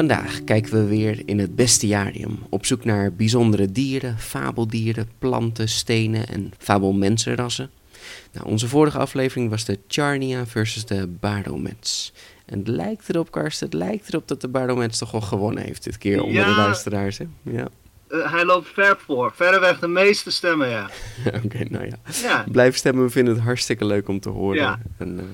Vandaag 0.00 0.44
kijken 0.44 0.72
we 0.72 0.84
weer 0.84 1.22
in 1.24 1.38
het 1.38 1.56
bestiarium 1.56 2.38
op 2.48 2.66
zoek 2.66 2.84
naar 2.84 3.12
bijzondere 3.12 3.72
dieren, 3.72 4.18
fabeldieren, 4.18 5.08
planten, 5.18 5.68
stenen 5.68 6.28
en 6.28 6.52
fabelmensenrassen. 6.58 7.70
Nou, 8.32 8.46
onze 8.46 8.68
vorige 8.68 8.98
aflevering 8.98 9.50
was 9.50 9.64
de 9.64 9.78
Charnia 9.88 10.46
versus 10.46 10.84
de 10.84 11.06
Baromets. 11.06 12.12
En 12.46 12.58
het 12.58 12.68
lijkt 12.68 13.08
erop, 13.08 13.30
Karsten, 13.30 13.66
het 13.66 13.74
lijkt 13.76 14.08
erop 14.08 14.28
dat 14.28 14.40
de 14.40 14.48
Baromets 14.48 14.98
toch 14.98 15.10
wel 15.10 15.20
gewonnen 15.20 15.64
heeft 15.64 15.84
dit 15.84 15.98
keer 15.98 16.22
onder 16.22 16.44
de 16.44 16.50
luisteraars. 16.50 17.18
Hè? 17.18 17.24
Ja, 17.42 17.68
Eh, 18.08 18.32
hij 18.32 18.44
loopt 18.44 18.68
ver 18.68 18.96
voor. 19.06 19.32
Verreweg 19.34 19.78
de 19.78 19.88
meeste 19.88 20.30
stemmen, 20.30 20.68
ja. 20.68 20.90
oké, 21.44 21.64
nou 21.68 21.86
ja. 21.86 21.96
Ja, 22.22 22.44
Blijf 22.52 22.76
stemmen, 22.76 23.04
we 23.04 23.10
vinden 23.10 23.34
het 23.34 23.42
hartstikke 23.42 23.84
leuk 23.84 24.08
om 24.08 24.20
te 24.20 24.28
horen. 24.28 24.56
Ja. 24.62 24.78
En 24.98 25.18
eh, 25.18 25.24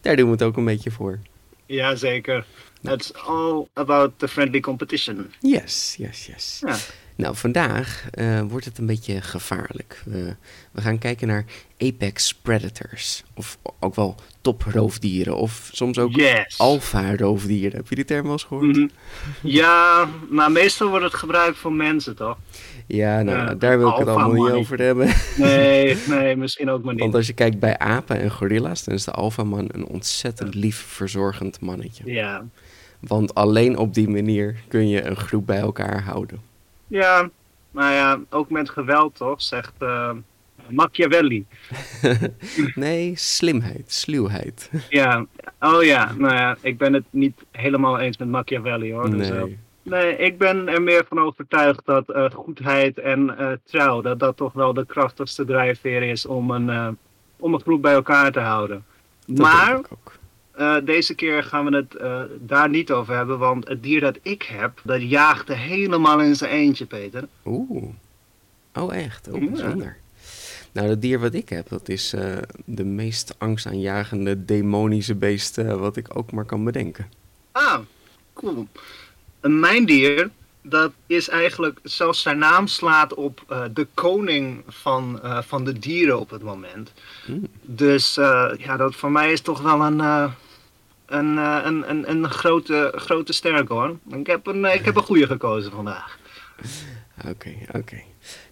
daar 0.00 0.16
doen 0.16 0.26
we 0.26 0.32
het 0.32 0.42
ook 0.42 0.56
een 0.56 0.64
beetje 0.64 0.90
voor. 0.90 1.18
ja 1.66 1.94
It's 2.82 3.12
all 3.14 3.68
about 3.72 4.12
the 4.16 4.28
friendly 4.28 4.60
competition. 4.60 5.30
Yes, 5.40 5.94
yes, 5.98 6.26
yes. 6.26 6.58
Ja. 6.66 6.76
Nou, 7.16 7.36
vandaag 7.36 8.06
eh, 8.10 8.40
wordt 8.40 8.64
het 8.64 8.78
een 8.78 8.86
beetje 8.86 9.20
gevaarlijk. 9.20 10.02
We, 10.04 10.34
we 10.72 10.80
gaan 10.80 10.98
kijken 10.98 11.26
naar 11.28 11.44
apex 11.78 12.34
predators. 12.34 13.22
Of 13.34 13.58
ook 13.80 13.94
wel 13.94 14.14
toproofdieren. 14.40 15.36
Of 15.36 15.68
soms 15.72 15.98
ook 15.98 16.14
Yes. 16.16 16.58
alpha 16.58 17.16
roofdieren. 17.16 17.76
Heb 17.76 17.88
je 17.88 17.94
die 17.94 18.04
term 18.04 18.22
wel 18.22 18.32
eens 18.32 18.44
gehoord? 18.44 18.76
Mhm. 18.76 18.86
Ja, 19.42 20.08
maar 20.30 20.52
meestal 20.52 20.88
wordt 20.88 21.04
het 21.04 21.14
gebruikt 21.14 21.58
voor 21.58 21.72
mensen, 21.72 22.16
toch? 22.16 22.36
Ja, 22.86 23.22
nou, 23.22 23.58
daar 23.58 23.78
wil 23.78 23.88
ik 23.88 23.96
het 23.96 24.08
allemaal 24.08 24.42
niet 24.44 24.52
over 24.52 24.78
hebben. 24.78 25.14
Nee, 25.36 25.96
nee, 26.08 26.36
misschien 26.36 26.70
ook 26.70 26.82
maar 26.82 26.94
Want 26.94 27.06
niet. 27.06 27.14
als 27.14 27.26
je 27.26 27.32
kijkt 27.32 27.58
bij 27.58 27.78
apen 27.78 28.20
en 28.20 28.30
gorilla's, 28.30 28.84
dan 28.84 28.94
is 28.94 29.04
de 29.04 29.10
alfaman 29.12 29.68
een 29.72 29.86
ontzettend 29.86 30.54
lief, 30.54 30.76
verzorgend 30.76 31.60
mannetje. 31.60 32.02
Ja. 32.12 32.44
Want 33.06 33.34
alleen 33.34 33.76
op 33.76 33.94
die 33.94 34.08
manier 34.08 34.56
kun 34.68 34.88
je 34.88 35.02
een 35.02 35.16
groep 35.16 35.46
bij 35.46 35.58
elkaar 35.58 36.02
houden. 36.02 36.40
ja, 36.86 37.30
maar 37.70 37.92
ja, 37.92 38.20
ook 38.30 38.50
met 38.50 38.70
geweld, 38.70 39.16
toch? 39.16 39.42
Zegt 39.42 39.72
eh, 39.78 40.10
Machiavelli. 40.68 41.46
nee, 42.74 43.12
slimheid, 43.16 43.92
sluwheid. 43.92 44.70
Ja, 44.88 45.26
oh 45.60 45.82
ja, 45.82 46.12
nou 46.18 46.34
ja, 46.34 46.56
ik 46.60 46.78
ben 46.78 46.92
het 46.92 47.04
niet 47.10 47.44
helemaal 47.50 47.98
eens 47.98 48.16
met 48.16 48.28
Machiavelli, 48.28 48.92
hoor. 48.92 49.10
Dus, 49.10 49.28
Nee. 49.28 49.58
Nee, 49.84 50.16
ik 50.16 50.38
ben 50.38 50.68
er 50.68 50.82
meer 50.82 51.04
van 51.08 51.18
overtuigd 51.18 51.80
dat 51.84 52.10
eh, 52.10 52.30
goedheid 52.30 52.98
en 52.98 53.38
eh, 53.38 53.52
trouw, 53.64 54.00
dat 54.00 54.18
dat 54.18 54.36
toch 54.36 54.52
wel 54.52 54.74
de 54.74 54.86
krachtigste 54.86 55.44
drijfveer 55.44 56.02
is 56.02 56.26
om 56.26 56.50
een, 56.50 56.98
om 57.36 57.54
een 57.54 57.60
groep 57.60 57.82
bij 57.82 57.92
elkaar 57.92 58.32
te 58.32 58.40
houden. 58.40 58.84
Dat 59.26 59.38
maar 59.38 59.80
eh, 60.52 60.76
deze 60.84 61.14
keer 61.14 61.42
gaan 61.42 61.64
we 61.64 61.76
het 61.76 61.94
eh, 61.94 62.22
daar 62.40 62.68
niet 62.68 62.90
over 62.90 63.14
hebben, 63.16 63.38
want 63.38 63.68
het 63.68 63.82
dier 63.82 64.00
dat 64.00 64.18
ik 64.22 64.42
heb, 64.42 64.80
dat 64.84 65.02
jaagde 65.02 65.54
helemaal 65.54 66.20
in 66.20 66.36
zijn 66.36 66.50
eentje, 66.50 66.86
Peter. 66.86 67.28
Oeh. 67.44 67.84
Oh, 68.74 68.94
echt? 68.94 69.28
Oh, 69.28 69.42
Ja. 69.42 69.48
bijzonder. 69.48 69.96
Nou, 70.72 70.88
het 70.88 71.02
dier 71.02 71.20
wat 71.20 71.34
ik 71.34 71.48
heb, 71.48 71.68
dat 71.68 71.88
is 71.88 72.12
eh, 72.12 72.36
de 72.64 72.84
meest 72.84 73.34
angstaanjagende 73.38 74.44
demonische 74.44 75.14
beest 75.14 75.56
wat 75.56 75.96
ik 75.96 76.16
ook 76.16 76.32
maar 76.32 76.44
kan 76.44 76.64
bedenken. 76.64 77.10
Ah, 77.52 77.78
cool. 78.32 78.66
Een 79.40 79.60
mijndier, 79.60 80.30
dat 80.62 80.92
is 81.06 81.28
eigenlijk, 81.28 81.78
zelfs 81.82 82.22
zijn 82.22 82.38
naam 82.38 82.66
slaat 82.66 83.14
op 83.14 83.44
de 83.74 83.86
koning 83.94 84.62
van, 84.66 85.20
van 85.22 85.64
de 85.64 85.78
dieren 85.78 86.20
op 86.20 86.30
het 86.30 86.42
moment. 86.42 86.92
Mm. 87.26 87.46
Dus 87.62 88.14
ja, 88.58 88.76
dat 88.76 88.94
voor 88.94 89.10
mij 89.10 89.32
is 89.32 89.40
toch 89.40 89.60
wel 89.60 89.80
een, 89.80 90.30
een, 91.12 91.38
eh, 91.38 91.60
een, 91.64 91.90
een, 91.90 92.10
een 92.10 92.30
grote, 92.30 92.92
grote 92.96 93.32
sterk 93.32 93.68
hoor. 93.68 93.96
Ik 94.08 94.26
heb 94.26 94.46
een, 94.46 94.64
ik 94.64 94.84
heb 94.84 94.96
een 94.96 95.02
goede 95.02 95.26
gekozen 95.26 95.72
vandaag. 95.72 96.18
Oké, 97.28 97.54
oké. 97.72 98.02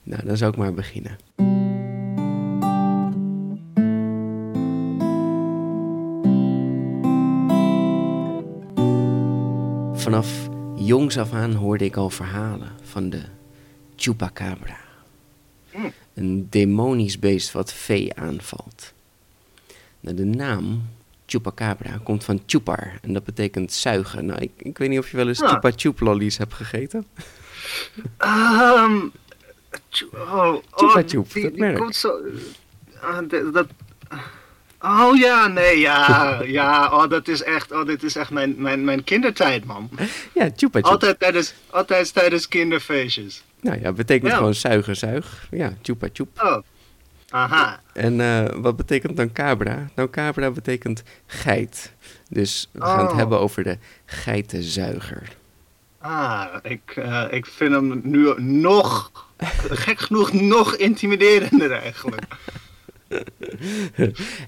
Nou, 0.03 0.25
dan 0.25 0.37
zou 0.37 0.51
ik 0.51 0.59
maar 0.59 0.75
beginnen. 0.75 1.19
Vanaf 9.95 10.49
jongs 10.77 11.19
af 11.19 11.33
aan 11.33 11.53
hoorde 11.53 11.85
ik 11.85 11.97
al 11.97 12.11
verhalen 12.11 12.73
van 12.83 13.11
de 13.11 13.23
Chupacabra. 13.97 14.79
Mm. 15.75 15.93
Een 16.15 16.47
demonisch 16.51 17.19
beest 17.19 17.53
wat 17.53 17.73
vee 17.73 18.15
aanvalt. 18.15 18.93
Nou, 20.01 20.17
de 20.17 20.25
naam 20.25 20.83
Chupacabra 21.31 21.99
komt 22.05 22.25
van 22.25 22.43
chupar 22.47 22.93
en 23.03 23.13
dat 23.13 23.25
betekent 23.25 23.73
zuigen. 23.73 24.27
Nou, 24.27 24.41
ik, 24.41 24.51
ik 24.57 24.79
weet 24.79 24.89
niet 24.89 24.99
of 24.99 25.11
je 25.11 25.17
wel 25.17 25.29
eens 25.29 25.43
Ah. 25.43 25.49
chupa 25.49 25.71
chup 25.77 26.01
lollies 26.01 26.39
hebt 26.39 26.55
gegeten. 26.55 27.07
Tjo- 29.89 30.09
oh, 30.13 30.55
Chupa 30.75 31.01
oh, 31.01 31.07
Chup, 31.07 31.33
die- 31.33 31.43
dat 31.43 31.57
merk. 31.57 31.77
komt 31.77 31.97
zo. 31.97 32.19
dat, 33.53 33.67
oh 34.81 35.17
ja, 35.17 35.47
nee, 35.47 35.79
ja, 35.79 36.39
ja, 36.59 36.91
oh, 36.93 37.09
dat 37.09 37.29
is 37.29 37.43
echt, 37.43 37.73
oh, 37.73 37.87
dit 37.87 38.03
is 38.03 38.17
echt 38.17 38.31
mijn, 38.31 38.55
mijn, 38.59 38.85
mijn 38.85 39.05
kindertijd, 39.05 39.65
man. 39.65 39.91
Ja, 40.35 40.51
chupa 40.57 40.79
chup. 40.81 40.85
Altijd 40.91 41.19
tijdens, 41.19 41.55
altijd 41.71 42.15
tijdens 42.15 42.49
kinderfeestjes. 42.49 43.43
Nou 43.61 43.81
ja, 43.81 43.93
betekent 43.93 44.31
Ja. 44.31 44.37
gewoon 44.37 44.55
zuigen, 44.55 44.97
zuig. 44.97 45.47
Ja, 45.51 45.73
chupa 45.83 46.09
chup. 46.13 46.29
Oh, 46.43 46.57
aha. 47.31 47.81
En 47.93 48.21
eh, 48.21 48.45
wat 48.57 48.77
betekent 48.77 49.17
dan 49.17 49.33
cabra? 49.33 49.91
Nou, 49.95 50.11
cabra 50.11 50.51
betekent 50.51 51.03
geit. 51.27 51.93
Dus 52.29 52.69
we 52.73 52.81
gaan 52.85 53.01
het 53.03 53.11
Oh. 53.11 53.17
hebben 53.17 53.41
over 53.41 53.63
de 53.65 53.79
geitenzuiger. 54.05 55.37
Ah, 55.99 56.47
ik, 56.63 56.93
eh, 56.97 57.25
ik 57.31 57.47
vind 57.47 57.73
hem 57.73 58.01
nu 58.05 58.35
nog, 58.43 59.13
gek 59.71 59.99
genoeg, 60.01 60.33
nog 60.33 60.75
intimiderender 60.77 61.73
eigenlijk. 61.73 62.23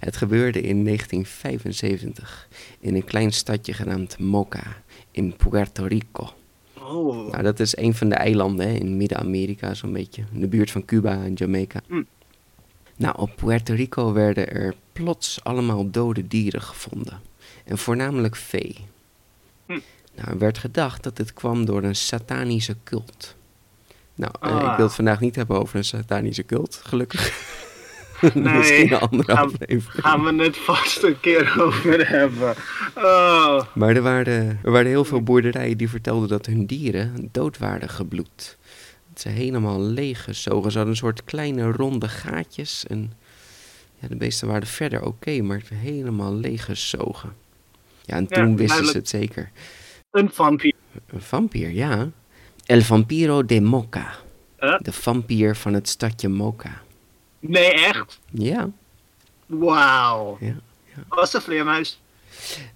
Het 0.01 0.17
gebeurde 0.17 0.61
in 0.61 0.85
1975 0.85 2.49
in 2.81 2.95
een 2.95 3.05
klein 3.05 3.33
stadje 3.33 3.73
genaamd 3.73 4.19
Moca 4.19 4.63
in 5.11 5.37
Puerto 5.37 5.85
Rico. 5.85 6.33
Oh, 6.79 7.31
Nou, 7.31 7.43
dat 7.43 7.61
is 7.61 7.77
een 7.77 7.95
van 7.95 8.09
de 8.09 8.15
eilanden 8.15 8.69
hè, 8.69 8.75
in 8.75 8.97
Midden-Amerika, 8.97 9.75
zo'n 9.75 9.93
beetje. 9.93 10.25
In 10.33 10.41
de 10.41 10.49
buurt 10.49 10.71
van 10.71 10.85
Cuba 10.85 11.13
en 11.13 11.33
Jamaica. 11.35 11.81
Hm. 11.89 12.03
Nou, 12.97 13.15
op 13.19 13.37
Puerto 13.37 13.75
Rico 13.75 14.13
werden 14.13 14.53
er 14.53 14.75
plots 14.93 15.45
allemaal 15.45 15.91
dode 15.91 16.29
dieren 16.29 16.63
gevonden. 16.63 17.21
En 17.65 17.79
voornamelijk 17.79 18.37
vee. 18.37 18.77
Hm. 19.67 19.79
Nou, 20.15 20.29
er 20.31 20.39
werd 20.39 20.59
gedacht 20.59 21.03
dat 21.03 21.17
dit 21.17 21.33
kwam 21.33 21.65
door 21.65 21.83
een 21.83 21.97
satanische 21.97 22.77
cult. 22.85 23.35
Nou, 24.15 24.33
eh, 24.41 24.51
Ah. 24.57 24.71
ik 24.71 24.77
wil 24.77 24.87
het 24.87 24.95
vandaag 24.95 25.21
niet 25.21 25.37
hebben 25.37 25.61
over 25.61 25.77
een 25.77 25.85
satanische 25.85 26.45
cult, 26.45 26.81
gelukkig. 26.85 27.31
Nee, 28.35 28.57
Misschien 28.57 28.93
een 28.93 28.99
andere 29.01 29.35
gaan- 29.37 29.45
aflevering. 29.55 30.05
gaan 30.05 30.23
we 30.37 30.43
het 30.43 30.57
vast 30.57 31.03
een 31.03 31.21
keer 31.21 31.55
over 31.63 32.09
hebben. 32.09 32.55
Oh, 32.97 33.63
Maar 33.75 33.97
er 33.97 34.03
waren, 34.03 34.59
er 34.65 34.71
waren 34.71 34.87
heel 34.87 35.05
veel 35.05 35.23
boerderijen 35.23 35.77
die 35.77 35.89
vertelden 35.89 36.29
dat 36.29 36.47
hun 36.47 36.67
dieren 36.67 37.29
dood 37.33 37.59
waren 37.59 37.89
gebloed. 37.89 38.57
Dat 39.13 39.21
ze 39.23 39.29
helemaal 39.29 39.81
leeg 39.81 40.25
gezogen. 40.25 40.71
Ze 40.71 40.77
hadden 40.77 40.95
een 40.95 41.01
soort 41.01 41.25
kleine 41.25 41.71
ronde 41.73 42.09
gaatjes. 42.09 42.87
En 42.87 43.13
ja, 43.99 44.09
de 44.09 44.17
beesten 44.17 44.49
waren 44.49 44.67
verder 44.67 45.05
oké, 45.05 45.41
maar 45.43 45.63
helemaal 45.75 46.35
leeg 46.35 46.65
gezogen. 46.65 47.35
Ja, 48.05 48.17
en 48.17 48.27
Ja, 48.29 48.37
toen 48.37 48.57
wisten 48.57 48.87
ze 48.87 48.97
het 48.97 49.09
zeker. 49.09 49.51
een 50.11 50.31
vampier. 50.33 50.75
Een 51.07 51.21
vampier, 51.23 51.71
ja. 51.71 52.11
El 52.67 52.81
Vampiro 52.81 53.45
de 53.45 53.61
Moca. 53.61 54.15
Huh? 54.59 54.79
De 54.81 54.93
vampier 54.93 55.57
van 55.57 55.73
het 55.75 55.89
stadje 55.89 56.29
Moca. 56.29 56.83
Nee, 57.41 57.73
echt? 57.73 58.21
Ja, 58.31 58.71
Wauw. 59.47 60.37
ja. 60.41 60.55
Was 61.09 61.35
een 61.35 61.41
vleermuis? 61.41 62.01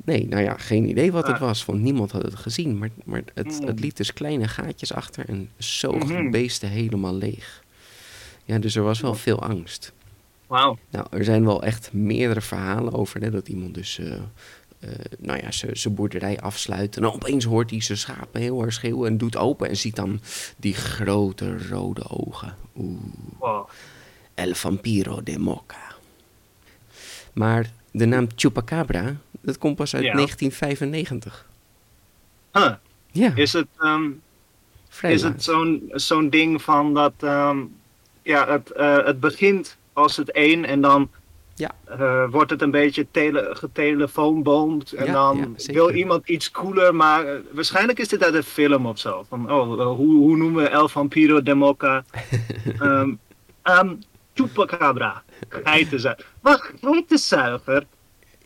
Nee, 0.04 0.28
nou 0.28 0.42
ja, 0.42 0.56
geen 0.56 0.88
idee 0.88 1.12
wat 1.12 1.26
het 1.26 1.38
was, 1.38 1.64
want 1.64 1.80
niemand 1.80 2.10
had 2.12 2.22
het 2.22 2.34
gezien. 2.34 2.78
Maar, 2.78 2.90
maar 3.04 3.22
het, 3.34 3.60
Mm. 3.60 3.66
het 3.66 3.80
liet 3.80 3.96
dus 3.96 4.12
kleine 4.12 4.48
gaatjes 4.48 4.92
achter 4.92 5.28
en 5.28 5.50
zoog 5.56 6.04
de 6.04 6.12
Mhm. 6.12 6.30
beesten 6.30 6.68
helemaal 6.68 7.14
leeg. 7.14 7.64
Ja, 8.44 8.58
dus 8.58 8.74
er 8.76 8.82
was 8.82 9.00
wel 9.00 9.14
veel 9.14 9.42
angst. 9.42 9.92
Wauw. 10.46 10.78
Nou, 10.90 11.06
er 11.10 11.24
zijn 11.24 11.44
wel 11.44 11.62
echt 11.62 11.92
meerdere 11.92 12.40
verhalen 12.40 12.92
over 12.92 13.20
hè, 13.20 13.30
dat 13.30 13.48
iemand 13.48 13.74
dus, 13.74 13.98
eh, 13.98 14.12
eh, 14.78 14.90
nou 15.18 15.40
ja, 15.42 15.50
zijn 15.72 15.94
boerderij 15.94 16.40
afsluit. 16.40 16.96
En 16.96 17.02
dan 17.02 17.12
opeens 17.12 17.44
hoort 17.44 17.70
hij 17.70 17.80
zijn 17.82 17.98
schapen 17.98 18.40
heel 18.40 18.62
erg 18.62 18.72
schreeuwen 18.72 19.10
en 19.10 19.18
doet 19.18 19.36
open 19.36 19.68
en 19.68 19.76
ziet 19.76 19.96
dan 19.96 20.20
die 20.56 20.74
grote 20.74 21.68
rode 21.68 22.08
ogen. 22.08 22.54
Oeh. 22.76 22.98
Wow. 23.38 23.68
El 24.34 24.54
Vampiro 24.54 25.22
de 25.22 25.38
Moca. 25.38 25.94
Maar 27.32 27.70
de 27.90 28.06
naam 28.06 28.26
Chupacabra, 28.34 29.16
dat 29.46 29.58
komt 29.58 29.76
pas 29.76 29.94
uit 29.94 30.04
Ja. 30.04 30.12
1995. 30.14 31.46
Huh. 32.52 32.72
Ja, 33.10 33.32
Is 33.34 33.52
het, 33.52 33.66
ehm, 33.78 34.10
is 35.02 35.22
het 35.22 35.42
zo'n 35.42 35.82
zo'n 35.92 36.30
ding 36.30 36.62
van 36.62 36.94
dat, 36.94 37.12
ehm, 37.20 37.58
ja, 38.22 38.48
het, 38.48 38.70
eh, 38.70 39.04
het 39.04 39.20
begint 39.20 39.76
als 39.92 40.16
het 40.16 40.30
één 40.30 40.64
en 40.64 40.80
dan 40.80 41.10
Ja. 41.54 41.70
eh, 41.84 42.24
wordt 42.30 42.50
het 42.50 42.62
een 42.62 42.70
beetje 42.70 43.06
tele 43.10 43.50
getelefoonboomd. 43.52 44.92
En 44.92 45.06
Ja, 45.06 45.12
dan 45.12 45.54
ja, 45.56 45.72
wil 45.72 45.90
iemand 45.90 46.28
iets 46.28 46.50
cooler, 46.50 46.94
maar 46.94 47.26
eh, 47.26 47.38
waarschijnlijk 47.52 47.98
is 47.98 48.08
dit 48.08 48.24
uit 48.24 48.34
een 48.34 48.42
film 48.42 48.86
of 48.86 48.98
zo. 48.98 49.24
Van, 49.28 49.52
oh, 49.52 49.80
hoe, 49.96 50.16
hoe 50.16 50.36
noemen 50.36 50.62
we 50.62 50.68
El 50.68 50.88
Vampiro 50.88 51.42
de 51.42 51.54
Mocha? 51.54 52.04
Ehm 52.80 53.14
ehm, 53.62 53.94
Chupacabra. 54.34 55.22
Geitenzuiger. 55.48 56.26
Wat? 56.40 56.70
Geitenzuiger? 56.80 57.86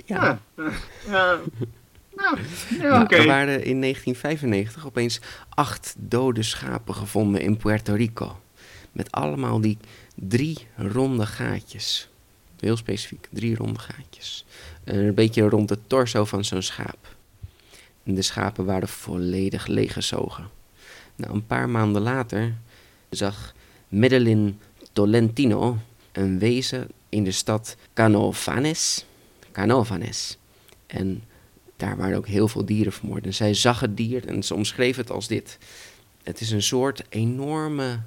Ja. 0.07 0.41
Ja. 0.57 0.71
ja. 1.09 1.41
Nou. 2.17 3.07
Er 3.09 3.27
waren 3.27 3.65
in 3.65 3.81
1995 3.81 4.87
opeens 4.87 5.21
acht 5.49 5.95
dode 5.99 6.43
schapen 6.43 6.95
gevonden 6.95 7.41
in 7.41 7.57
Puerto 7.57 7.95
Rico. 7.95 8.41
Met 8.93 9.13
allemaal 9.13 9.61
die 9.61 9.79
drie 10.15 10.67
ronde 10.77 11.27
gaatjes. 11.27 12.09
Heel 12.61 12.77
specifiek, 12.77 13.29
drie 13.31 13.57
ronde 13.57 13.79
gaatjes. 13.79 14.45
Een 14.85 15.15
beetje 15.15 15.49
rond 15.49 15.69
de 15.69 15.79
torso 15.87 16.25
van 16.25 16.45
zo'n 16.45 16.63
schaap. 16.63 17.17
En 18.03 18.15
de 18.15 18.23
schapen 18.23 18.65
waren 18.65 18.89
volledig 18.89 19.67
leeggezogen. 19.67 20.49
Nou, 21.17 21.35
een 21.35 21.47
paar 21.47 21.69
maanden 21.69 22.03
later 22.03 22.55
zag 23.11 23.55
Medellin 23.89 24.61
Tolentino 24.93 25.79
een 26.13 26.39
wezen 26.39 26.89
in 27.09 27.25
de 27.25 27.33
stad 27.33 27.77
Canovanes. 29.53 30.39
En 30.87 31.23
daar 31.77 31.97
waren 31.97 32.17
ook 32.17 32.27
heel 32.27 32.49
veel 32.49 32.65
dieren 32.65 32.93
vermoord. 32.93 33.27
En 33.27 33.35
zij 33.35 33.55
zag 33.55 33.81
het 33.81 33.97
dier 33.97 34.27
en 34.29 34.43
ze 34.43 34.55
omschreef 34.55 34.97
het 34.97 35.11
als 35.11 35.29
dit. 35.29 35.59
Het 36.23 36.41
is 36.41 36.51
een 36.51 36.63
soort 36.63 37.05
enorme 37.09 38.01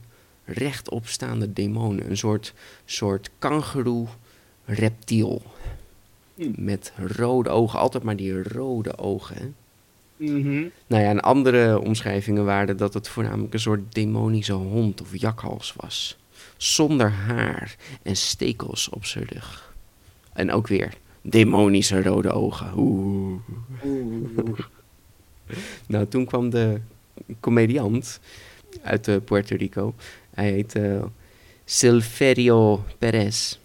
rechtopstaande 0.45 1.53
demonen. 1.53 2.09
Een 2.09 2.17
soort, 2.17 2.53
soort 2.85 3.29
kangeroe 3.39 4.07
reptiel. 4.65 5.41
Hmm. 6.35 6.53
Met 6.55 6.93
rode 7.15 7.49
ogen. 7.49 7.79
Altijd 7.79 8.03
maar 8.03 8.15
die 8.15 8.43
rode 8.43 8.97
ogen. 8.97 9.35
Hè? 9.35 9.51
Mhm. 10.25 10.67
Nou 10.87 11.03
ja, 11.03 11.09
en 11.09 11.21
andere 11.21 11.79
omschrijvingen 11.79 12.45
waren 12.45 12.77
dat 12.77 12.93
het 12.93 13.07
voornamelijk 13.07 13.53
een 13.53 13.59
soort 13.59 13.93
demonische 13.93 14.53
hond 14.53 15.01
of 15.01 15.17
jakhals 15.17 15.73
was. 15.77 16.17
Zonder 16.57 17.11
haar 17.11 17.75
en 18.01 18.15
stekels 18.15 18.89
op 18.89 19.05
zijn 19.05 19.25
rug. 19.25 19.73
En 20.33 20.51
ook 20.51 20.67
weer 20.67 20.93
demonische 21.23 22.01
rode 22.01 22.31
ogen. 22.31 22.71
Oeh. 22.77 23.39
Oeh. 23.85 24.59
Nou, 25.87 26.07
toen 26.07 26.25
kwam 26.25 26.49
de 26.49 26.79
comediant 27.39 28.19
uit 28.81 29.07
eh, 29.07 29.15
Puerto 29.25 29.55
Rico. 29.55 29.93
Hij 30.33 30.51
heet 30.51 30.75
eh, 30.75 31.03
Silverio 31.65 32.83
Perez. 32.97 33.59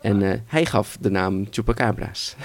En 0.00 0.22
eh, 0.22 0.38
hij 0.46 0.66
gaf 0.66 0.96
de 1.00 1.10
naam 1.10 1.46
Chupacabras. 1.50 2.36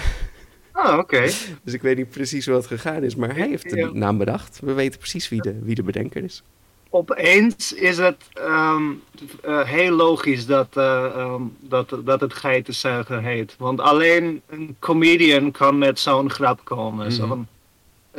Ah, 0.72 0.98
oké. 0.98 1.22
Dus 1.64 1.74
ik 1.74 1.82
weet 1.82 1.98
niet 1.98 2.10
precies 2.10 2.46
hoe 2.46 2.56
het 2.56 2.68
gegaan 2.68 3.04
is, 3.04 3.16
maar 3.16 3.36
hij 3.36 3.48
heeft 3.48 3.70
de 3.70 3.90
naam 3.94 4.18
bedacht. 4.18 4.60
We 4.60 4.74
weten 4.74 5.00
precies 5.00 5.30
wie 5.30 5.42
de, 5.42 5.60
wie 5.60 5.76
de 5.76 5.84
bedenker 5.84 6.24
is. 6.24 6.44
Opeens 6.96 7.74
is 7.74 7.98
het 7.98 8.24
ehm, 8.34 8.92
eh, 9.42 9.62
heel 9.64 9.92
logisch 9.92 10.46
dat, 10.46 10.68
eh, 10.78 11.06
ehm, 11.06 11.42
dat, 11.60 11.98
dat 12.04 12.22
het 12.22 12.34
geitenzuiger 12.34 13.22
heet. 13.22 13.56
Want 13.58 13.80
alleen 13.80 14.42
een 14.50 14.76
comedian 14.80 15.52
kan 15.52 15.78
met 15.78 16.00
zo'n 16.00 16.30
grap 16.30 16.60
komen. 16.64 17.08
Mhm. 17.08 17.28
van, 17.28 17.48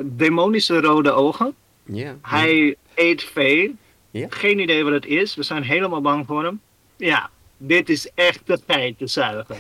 demonische 0.02 0.80
rode 0.80 1.10
ogen. 1.12 1.54
Ja. 1.84 2.16
Hij 2.22 2.76
eet 2.94 3.22
vee. 3.22 3.76
Geen 4.12 4.58
idee 4.58 4.84
wat 4.84 4.92
het 4.92 5.06
is. 5.06 5.34
We 5.34 5.42
zijn 5.42 5.62
helemaal 5.62 6.00
bang 6.00 6.26
voor 6.26 6.44
hem. 6.44 6.60
Ja, 6.96 7.30
dit 7.56 7.88
is 7.88 8.10
echt 8.14 8.40
de 8.44 8.58
geitenzuiger. 8.66 9.56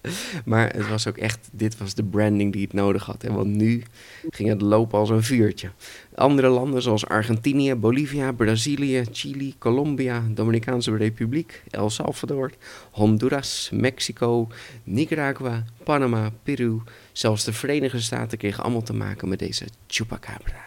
Maar 0.44 0.72
het 0.72 0.88
was 0.88 1.06
ook 1.06 1.16
echt, 1.16 1.48
dit 1.52 1.78
was 1.78 1.94
de 1.94 2.02
branding 2.04 2.52
die 2.52 2.62
het 2.62 2.72
nodig 2.72 3.04
had. 3.04 3.22
Hè? 3.22 3.32
Want 3.32 3.46
nu 3.54 3.82
ging 4.30 4.48
het 4.48 4.60
lopen 4.60 4.98
als 4.98 5.10
een 5.10 5.22
vuurtje. 5.22 5.70
Andere 6.14 6.48
landen 6.48 6.82
zoals 6.82 7.06
Argentinië, 7.06 7.74
Bolivia, 7.74 8.32
Brazilië, 8.32 9.04
Chili, 9.12 9.54
Colombia, 9.58 10.22
Dominicaanse 10.30 10.96
Republiek, 10.96 11.62
El 11.70 11.90
Salvador, 11.90 12.50
Honduras, 12.90 13.70
Mexico, 13.72 14.48
Nicaragua, 14.84 15.64
Panama, 15.84 16.30
Peru. 16.42 16.80
Zelfs 17.12 17.44
de 17.44 17.52
Verenigde 17.52 18.00
Staten 18.00 18.38
kregen 18.38 18.62
allemaal 18.62 18.82
te 18.82 18.94
maken 18.94 19.28
met 19.28 19.38
deze 19.38 19.64
chupacabra. 19.86 20.64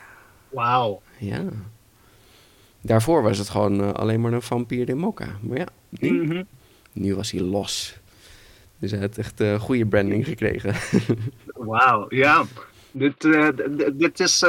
Wauw. 0.49 1.01
Ja. 1.17 1.43
Daarvoor 2.81 3.21
was 3.23 3.37
het 3.37 3.49
gewoon 3.49 3.81
eh, 3.81 3.91
alleen 3.91 4.21
maar 4.21 4.33
een 4.33 4.41
vampier 4.41 4.89
in 4.89 4.97
Mocha. 4.97 5.37
Maar 5.41 5.57
ja, 5.57 5.67
nu, 5.89 6.23
Mhm. 6.25 6.43
nu 6.91 7.15
was 7.15 7.31
hij 7.31 7.41
los. 7.41 7.95
Dus 8.83 8.91
hij 8.91 8.99
had 8.99 9.17
echt 9.17 9.39
een 9.39 9.59
goede 9.59 9.85
branding 9.85 10.25
gekregen. 10.25 10.75
Wauw, 11.69 12.05
ja. 12.09 12.45
Dit, 12.91 13.25
eh, 13.25 13.47
dit 13.93 14.19
is. 14.19 14.45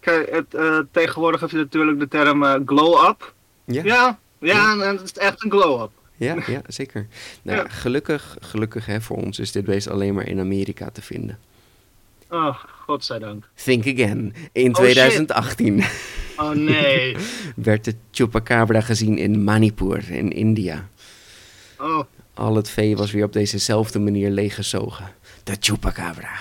kijk, 0.00 0.30
het, 0.30 0.54
eh, 0.54 0.78
tegenwoordig 0.90 1.40
heb 1.40 1.50
je 1.50 1.56
natuurlijk 1.56 1.98
de 1.98 2.08
term 2.08 2.66
glow-up. 2.66 3.34
ja. 3.64 3.82
Ja, 3.84 4.18
ja, 4.38 4.72
en 4.72 4.96
het 4.96 5.02
is 5.02 5.12
echt 5.12 5.44
een 5.44 5.50
glow-up. 5.50 5.90
Ja, 6.16 6.36
ja, 6.46 6.62
zeker. 6.66 7.06
Nou. 7.42 7.58
Ja. 7.58 7.68
gelukkig, 7.68 8.36
gelukkig 8.40 8.86
hè, 8.86 9.00
voor 9.00 9.16
ons 9.16 9.38
is 9.38 9.52
dit 9.52 9.64
beest 9.64 9.88
alleen 9.88 10.14
maar 10.14 10.28
in 10.28 10.40
Amerika 10.40 10.90
te 10.90 11.02
vinden. 11.02 11.38
Oh, 12.30 12.56
godzijdank. 12.84 13.48
Think 13.64 13.86
again. 13.86 14.34
In 14.52 14.68
Oh, 14.68 14.74
2018 14.74 15.84
Oh 16.36 16.50
nee. 16.50 17.16
werd 17.56 17.84
de 17.84 17.94
chupacabra 18.10 18.80
gezien 18.80 19.18
in 19.18 19.44
Manipur 19.44 20.10
in 20.10 20.30
India. 20.32 20.88
Oh, 21.78 22.04
Al 22.34 22.56
het 22.56 22.70
vee 22.70 22.96
was 22.96 23.10
weer 23.12 23.24
op 23.24 23.32
dezezelfde 23.32 23.98
manier 23.98 24.30
leeggezogen. 24.30 25.06
De 25.44 25.56
chupacabra. 25.60 26.38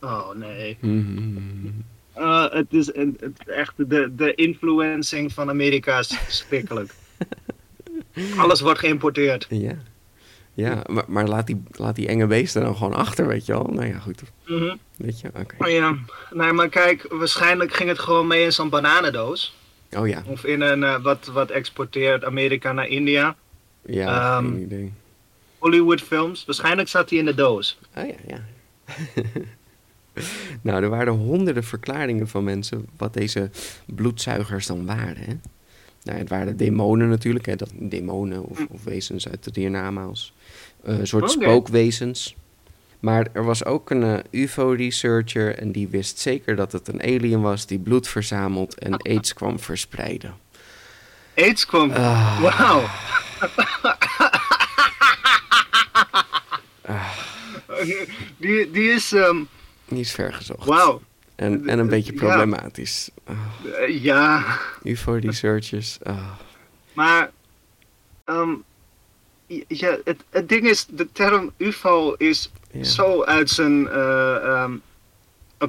oh 0.00 0.34
nee. 0.34 0.76
Mhm. 0.80 1.70
Eh, 2.12 2.50
het 2.50 2.72
is 2.72 2.86
het, 2.86 3.32
echt 3.46 3.72
de, 3.76 4.12
de 4.16 4.34
influencing 4.34 5.32
van 5.32 5.48
Amerika 5.48 5.98
is 5.98 6.06
verschrikkelijk. 6.06 6.94
Alles 8.36 8.60
wordt 8.60 8.78
geïmporteerd. 8.78 9.46
Ja, 9.48 9.76
ja 10.54 10.82
maar, 10.86 11.04
maar 11.06 11.28
laat, 11.28 11.46
die, 11.46 11.62
laat 11.70 11.96
die 11.96 12.08
enge 12.08 12.26
beesten 12.26 12.62
dan 12.62 12.76
gewoon 12.76 12.94
achter, 12.94 13.26
weet 13.26 13.46
je 13.46 13.52
wel. 13.52 13.64
Nou 13.64 13.86
ja, 13.86 13.98
goed. 13.98 14.22
Mhm. 14.46 14.76
Weet 14.96 15.20
je, 15.20 15.28
oké. 15.28 15.54
Maar 15.58 15.70
Ja, 15.70 15.96
nee, 16.30 16.52
maar 16.52 16.68
kijk, 16.68 17.06
waarschijnlijk 17.10 17.72
ging 17.74 17.88
het 17.88 17.98
gewoon 17.98 18.26
mee 18.26 18.44
in 18.44 18.52
zo'n 18.52 18.68
bananendoos. 18.68 19.56
Oh 19.96 20.08
ja, 20.08 20.22
Of 20.26 20.44
in 20.44 20.60
een, 20.60 20.82
eh, 20.84 21.02
wat, 21.02 21.26
wat 21.26 21.50
exporteert 21.50 22.24
Amerika 22.24 22.72
naar 22.72 22.86
India. 22.88 23.36
Ja, 23.86 24.36
Ehm, 24.36 24.50
geen 24.50 24.60
idee. 24.60 24.92
Hollywood 25.58 26.00
films. 26.00 26.44
Waarschijnlijk 26.44 26.88
zat 26.88 27.10
hij 27.10 27.18
in 27.18 27.24
de 27.24 27.34
doos. 27.34 27.78
Oh 27.96 28.06
ja, 28.06 28.14
ja. 28.26 28.44
nou, 30.62 30.82
er 30.82 30.88
waren 30.88 31.12
honderden 31.12 31.64
verklaringen 31.64 32.28
van 32.28 32.44
mensen 32.44 32.86
wat 32.96 33.14
deze 33.14 33.50
bloedzuigers 33.86 34.66
dan 34.66 34.86
waren. 34.86 35.16
Hè? 35.24 35.36
Nou, 36.02 36.18
het 36.18 36.28
waren 36.28 36.56
demonen 36.56 37.08
natuurlijk, 37.08 37.46
hè? 37.46 37.56
Dat, 37.56 37.70
demonen 37.74 38.44
of, 38.44 38.66
of 38.70 38.84
wezens 38.84 39.28
uit 39.28 39.54
de 39.54 39.60
hiernamaals. 39.60 40.34
Eh, 40.82 40.98
een 40.98 41.06
soort 41.06 41.30
spookwezens. 41.30 42.36
Maar 43.00 43.28
er 43.32 43.44
was 43.44 43.64
ook 43.64 43.90
een 43.90 44.02
eh, 44.02 44.42
UFO-researcher 44.42 45.58
en 45.58 45.72
die 45.72 45.88
wist 45.88 46.18
zeker 46.18 46.56
dat 46.56 46.72
het 46.72 46.88
een 46.88 47.02
alien 47.02 47.40
was 47.40 47.66
die 47.66 47.78
bloed 47.78 48.08
verzamelt 48.08 48.78
en 48.78 48.96
aids 49.12 49.32
kwam 49.32 49.58
verspreiden. 49.58 50.34
AIDS 51.34 51.66
kwam. 51.66 51.90
Ah. 51.92 52.40
Wauw. 52.40 52.82
Die, 58.38 58.70
die 58.70 58.90
is. 58.92 59.08
Die 59.88 60.00
is 60.00 60.12
vergezocht. 60.12 60.66
Wauw. 60.66 61.00
En, 61.34 61.68
en 61.68 61.78
een 61.78 61.88
beetje 61.88 62.12
problematisch. 62.12 63.10
Ah, 63.26 63.36
Eh, 63.80 64.02
ja. 64.02 64.44
UFO-researchers. 64.82 65.98
ah. 66.02 66.30
Maar. 66.92 67.30
ehm, 68.24 68.50
ja, 69.68 69.96
het, 70.04 70.24
het 70.30 70.48
ding 70.48 70.68
is, 70.68 70.86
de 70.90 71.08
term 71.12 71.52
UFO 71.56 72.12
is 72.12 72.50
Ja. 72.70 72.84
zo 72.84 73.24
uit 73.24 73.50
zijn 73.50 73.88
eh, 73.88 74.70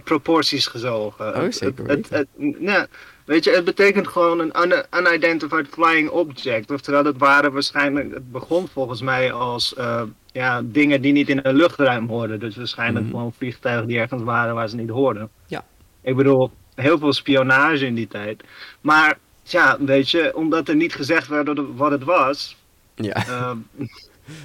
proporties 0.04 0.68
gezogen. 0.68 1.36
Oh, 1.36 1.52
zeker 1.52 1.86
het, 1.88 2.10
het, 2.10 2.10
het- 2.10 2.28
nee, 2.60 2.84
weet 3.26 3.44
je, 3.44 3.52
het 3.52 3.66
betekent 3.66 4.08
gewoon 4.08 4.40
een 4.40 4.62
un- 4.62 4.86
unidentified 5.08 5.68
flying 5.68 6.10
object. 6.10 6.72
Oftewel, 6.72 7.06
het 7.06 7.18
waren 7.18 7.52
waarschijnlijk, 7.54 8.14
het 8.14 8.32
begon 8.32 8.68
volgens 8.68 9.02
mij 9.02 9.32
als 9.32 9.74
eh, 9.74 10.02
ja, 10.32 10.62
dingen 10.66 11.02
die 11.02 11.12
niet 11.14 11.30
in 11.30 11.40
een 11.44 11.56
luchtruim 11.56 12.08
hoorden. 12.08 12.40
Dus 12.40 12.56
waarschijnlijk 12.56 13.06
Mhm. 13.06 13.14
gewoon 13.14 13.34
vliegtuigen 13.34 13.88
die 13.88 13.98
ergens 14.00 14.24
waren 14.24 14.56
waar 14.56 14.70
ze 14.70 14.76
niet 14.76 14.90
hoorden. 14.90 15.30
Ja. 15.48 15.66
Ik 16.02 16.16
bedoel, 16.16 16.52
heel 16.76 16.98
veel 16.98 17.14
spionage 17.14 17.86
in 17.86 17.96
die 17.96 18.08
tijd. 18.08 18.44
Maar 18.82 19.18
ja, 19.44 19.78
weet 19.80 20.10
je, 20.10 20.36
omdat 20.36 20.68
er 20.68 20.76
niet 20.76 20.94
gezegd 20.96 21.28
werd 21.28 21.50
wat 21.76 21.92
het- 21.92 22.04
was. 22.04 22.58
Ja. 22.96 23.14
Ehm, 23.28 23.58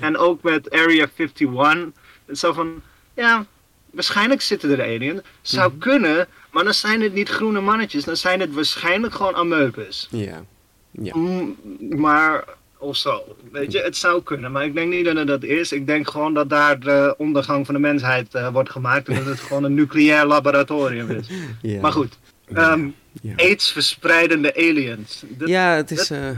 en 0.01 0.17
ook 0.17 0.43
met 0.43 0.71
Area 0.71 1.07
51. 1.17 1.93
het 2.27 2.39
Zo 2.39 2.53
van, 2.53 2.83
ja, 3.15 3.47
waarschijnlijk 3.91 4.41
zitten 4.41 4.71
er 4.71 4.83
aliens. 4.83 5.21
Zou 5.43 5.71
Mhm. 5.71 5.79
kunnen, 5.79 6.27
maar 6.53 6.65
dan 6.65 6.75
zijn 6.75 7.01
het 7.01 7.15
niet 7.15 7.29
groene 7.29 7.61
mannetjes. 7.61 8.05
Dan 8.05 8.17
zijn 8.17 8.41
het 8.41 8.55
waarschijnlijk 8.55 9.15
gewoon 9.15 9.35
ameubes. 9.35 10.09
Ja. 10.11 10.45
Ja. 10.91 11.17
Mm, 11.17 11.57
maar 11.97 12.45
of 12.79 12.97
zo. 12.97 13.23
Weet 13.53 13.73
je, 13.73 13.79
het 13.81 13.97
zou 13.97 14.23
kunnen, 14.23 14.53
maar 14.53 14.65
ik 14.65 14.75
denk 14.75 14.93
niet 14.93 15.05
dat 15.05 15.17
het 15.17 15.27
dat 15.27 15.43
is. 15.43 15.73
Ik 15.73 15.87
denk 15.87 16.11
gewoon 16.11 16.35
dat 16.35 16.49
daar 16.49 16.81
de 16.81 17.15
ondergang 17.19 17.65
van 17.67 17.75
de 17.75 17.81
mensheid 17.81 18.35
eh, 18.35 18.49
wordt 18.53 18.71
gemaakt 18.71 19.09
en 19.09 19.15
dat 19.15 19.25
het 19.25 19.41
gewoon 19.41 19.65
een 19.65 19.75
nucleair 19.75 20.27
laboratorium 20.27 21.11
is. 21.11 21.27
Ja. 21.63 21.81
Maar 21.81 21.93
goed, 21.93 22.19
ehm, 22.55 22.89
Ja. 23.23 23.33
AIDS 23.37 23.73
verspreidende 23.73 24.55
aliens. 24.57 25.23
Dat, 25.29 25.49
Ja, 25.49 25.75
het 25.77 25.91
is... 25.91 26.11
eh 26.11 26.29
eh, 26.29 26.37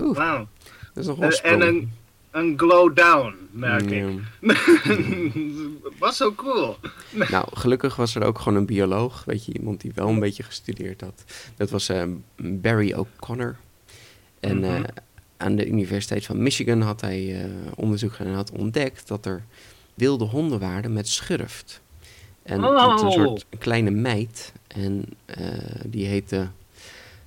oeh, 0.00 0.16
Wauw. 0.16 0.48
dat 0.94 1.02
is 1.02 1.06
nog 1.06 1.18
wel 1.18 1.28
Eh, 1.30 1.52
en 1.52 1.60
een, 1.60 1.92
een 2.30 2.58
glow 2.58 2.96
down, 2.96 3.34
merk 3.50 3.82
ik. 3.90 4.04
Ja. 4.40 4.54
Was 5.98 6.16
zo 6.16 6.34
cool. 6.34 6.76
Nou, 7.30 7.46
gelukkig 7.52 7.96
was 7.96 8.14
er 8.14 8.22
ook 8.24 8.38
gewoon 8.38 8.58
een 8.58 8.66
bioloog, 8.66 9.24
weet 9.24 9.44
je, 9.44 9.52
iemand 9.52 9.80
die 9.80 9.92
wel 9.94 10.08
een 10.08 10.20
beetje 10.20 10.42
gestudeerd 10.42 11.00
had. 11.00 11.24
Dat 11.56 11.70
was 11.70 11.88
eh, 11.88 12.02
Barry 12.36 12.92
O'Connor. 12.92 13.56
En 14.40 14.56
Mhm. 14.58 14.64
eh, 14.74 14.82
aan 15.36 15.56
de 15.56 15.66
Universiteit 15.66 16.26
van 16.26 16.42
Michigan 16.42 16.80
had 16.80 17.00
hij 17.00 17.40
eh, 17.42 17.50
onderzoek 17.74 18.12
gedaan 18.12 18.32
en 18.32 18.38
had 18.38 18.50
ontdekt 18.50 19.08
dat 19.08 19.26
er 19.26 19.44
wilde 19.94 20.24
honden 20.24 20.58
waren 20.58 20.92
met 20.92 21.08
schurft. 21.08 21.80
En 22.42 22.64
Oh. 22.64 23.00
een 23.02 23.12
soort 23.12 23.46
kleine 23.58 23.90
meid. 23.90 24.52
En 24.66 25.04
die 25.86 26.06
heette 26.06 26.48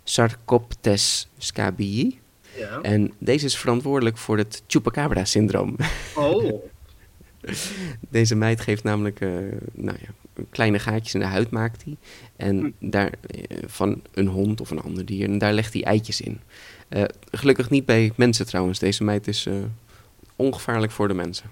Sarcoptes 0.03 1.27
scabii. 1.37 2.19
Ja. 2.57 2.81
En 2.81 3.13
deze 3.17 3.45
is 3.45 3.57
verantwoordelijk 3.57 4.17
voor 4.17 4.37
het 4.37 4.63
Chupacabra-syndroom. 4.67 5.75
Oh. 6.15 6.63
Deze 8.09 8.35
meid 8.35 8.61
geeft 8.61 8.83
namelijk 8.83 9.21
eh, 9.21 9.29
nou 9.73 9.97
ja, 10.01 10.43
kleine 10.49 10.79
gaatjes 10.79 11.13
in 11.13 11.19
de 11.19 11.25
huid 11.25 11.49
maakt 11.49 11.83
hij. 11.83 11.97
En 12.35 12.73
daar 12.79 13.11
eh, 13.21 13.57
van 13.65 14.01
een 14.13 14.27
hond 14.27 14.61
of 14.61 14.71
een 14.71 14.81
ander 14.81 15.05
dier. 15.05 15.29
En 15.29 15.37
daar 15.37 15.53
legt 15.53 15.73
hij 15.73 15.83
eitjes 15.83 16.21
in. 16.21 16.39
Eh, 16.89 17.03
gelukkig 17.31 17.69
niet 17.69 17.85
bij 17.85 18.11
mensen 18.15 18.45
trouwens. 18.45 18.79
Deze 18.79 19.03
meid 19.03 19.27
is 19.27 19.47
ongevaarlijk 20.35 20.91
voor 20.91 21.07
de 21.07 21.13
mensen. 21.13 21.51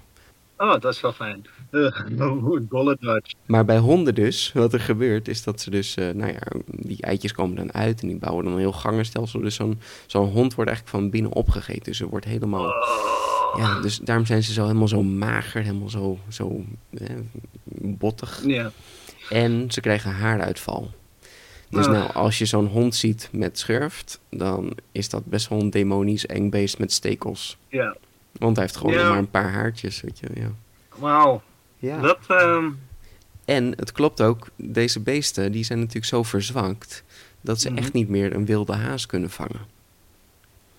Oh, 0.56 0.80
dat 0.80 0.92
is 0.94 1.00
wel 1.00 1.12
fijn. 1.12 1.46
Dollar 2.68 2.96
Dutch. 3.00 3.32
Maar 3.46 3.64
bij 3.64 3.78
honden 3.78 4.14
dus, 4.14 4.52
wat 4.52 4.72
er 4.72 4.80
gebeurt, 4.80 5.28
is 5.28 5.42
dat 5.44 5.60
ze 5.60 5.70
dus, 5.70 5.94
eh, 5.96 6.10
nou 6.10 6.32
ja, 6.32 6.40
die 6.66 7.02
eitjes 7.02 7.32
komen 7.32 7.56
dan 7.56 7.72
uit 7.72 8.00
en 8.02 8.08
die 8.08 8.18
bouwen 8.18 8.44
dan 8.44 8.52
een 8.52 8.58
heel 8.58 8.72
gangenstelsel. 8.72 9.40
Dus 9.40 9.54
zo'n 9.54 9.80
zo'n 10.06 10.28
hond 10.28 10.54
wordt 10.54 10.70
eigenlijk 10.70 10.98
van 10.98 11.10
binnen 11.10 11.32
opgegeten. 11.32 11.82
Dus 11.82 11.96
ze 11.96 12.08
wordt 12.08 12.24
helemaal, 12.26 12.64
Oh. 12.66 13.58
ja, 13.58 13.80
dus 13.80 13.98
daarom 13.98 14.26
zijn 14.26 14.42
ze 14.42 14.52
zo 14.52 14.62
helemaal 14.62 14.88
zo 14.88 15.02
mager, 15.02 15.62
helemaal 15.62 15.88
zo, 15.90 16.18
zo 16.28 16.64
eh, 16.94 17.06
bottig. 17.80 18.42
Ja. 18.46 18.70
En 19.30 19.66
ze 19.70 19.80
krijgen 19.80 20.10
haaruitval. 20.10 20.90
Dus 21.70 21.86
nou, 21.86 22.12
als 22.12 22.38
je 22.38 22.44
zo'n 22.44 22.66
hond 22.66 22.94
ziet 22.94 23.28
met 23.32 23.58
schurft, 23.58 24.20
dan 24.30 24.76
is 24.92 25.08
dat 25.08 25.24
best 25.26 25.48
wel 25.48 25.60
een 25.60 25.70
demonisch 25.70 26.26
eng 26.26 26.50
beest 26.50 26.78
met 26.78 26.92
stekels. 26.92 27.56
Ja. 27.68 27.96
Want 28.42 28.56
hij 28.56 28.64
heeft 28.64 28.76
gewoon 28.76 28.94
Ja. 28.94 29.08
maar 29.08 29.18
een 29.18 29.30
paar 29.30 29.52
haartjes, 29.52 30.00
weet 30.00 30.18
je. 30.18 30.26
Ja. 30.34 30.50
Wauw. 30.96 31.42
ja. 31.78 32.00
Dat, 32.00 32.18
ehm, 32.28 32.64
En 33.44 33.64
het 33.76 33.92
klopt 33.92 34.20
ook, 34.22 34.46
deze 34.56 35.00
beesten 35.00 35.52
die 35.52 35.64
zijn 35.64 35.78
natuurlijk 35.78 36.06
zo 36.06 36.22
verzwakt 36.22 37.04
dat 37.40 37.60
ze 37.60 37.68
Mhm. 37.70 37.78
echt 37.78 37.92
niet 37.92 38.08
meer 38.08 38.34
een 38.34 38.46
wilde 38.46 38.74
haas 38.74 39.06
kunnen 39.06 39.30
vangen. 39.30 39.60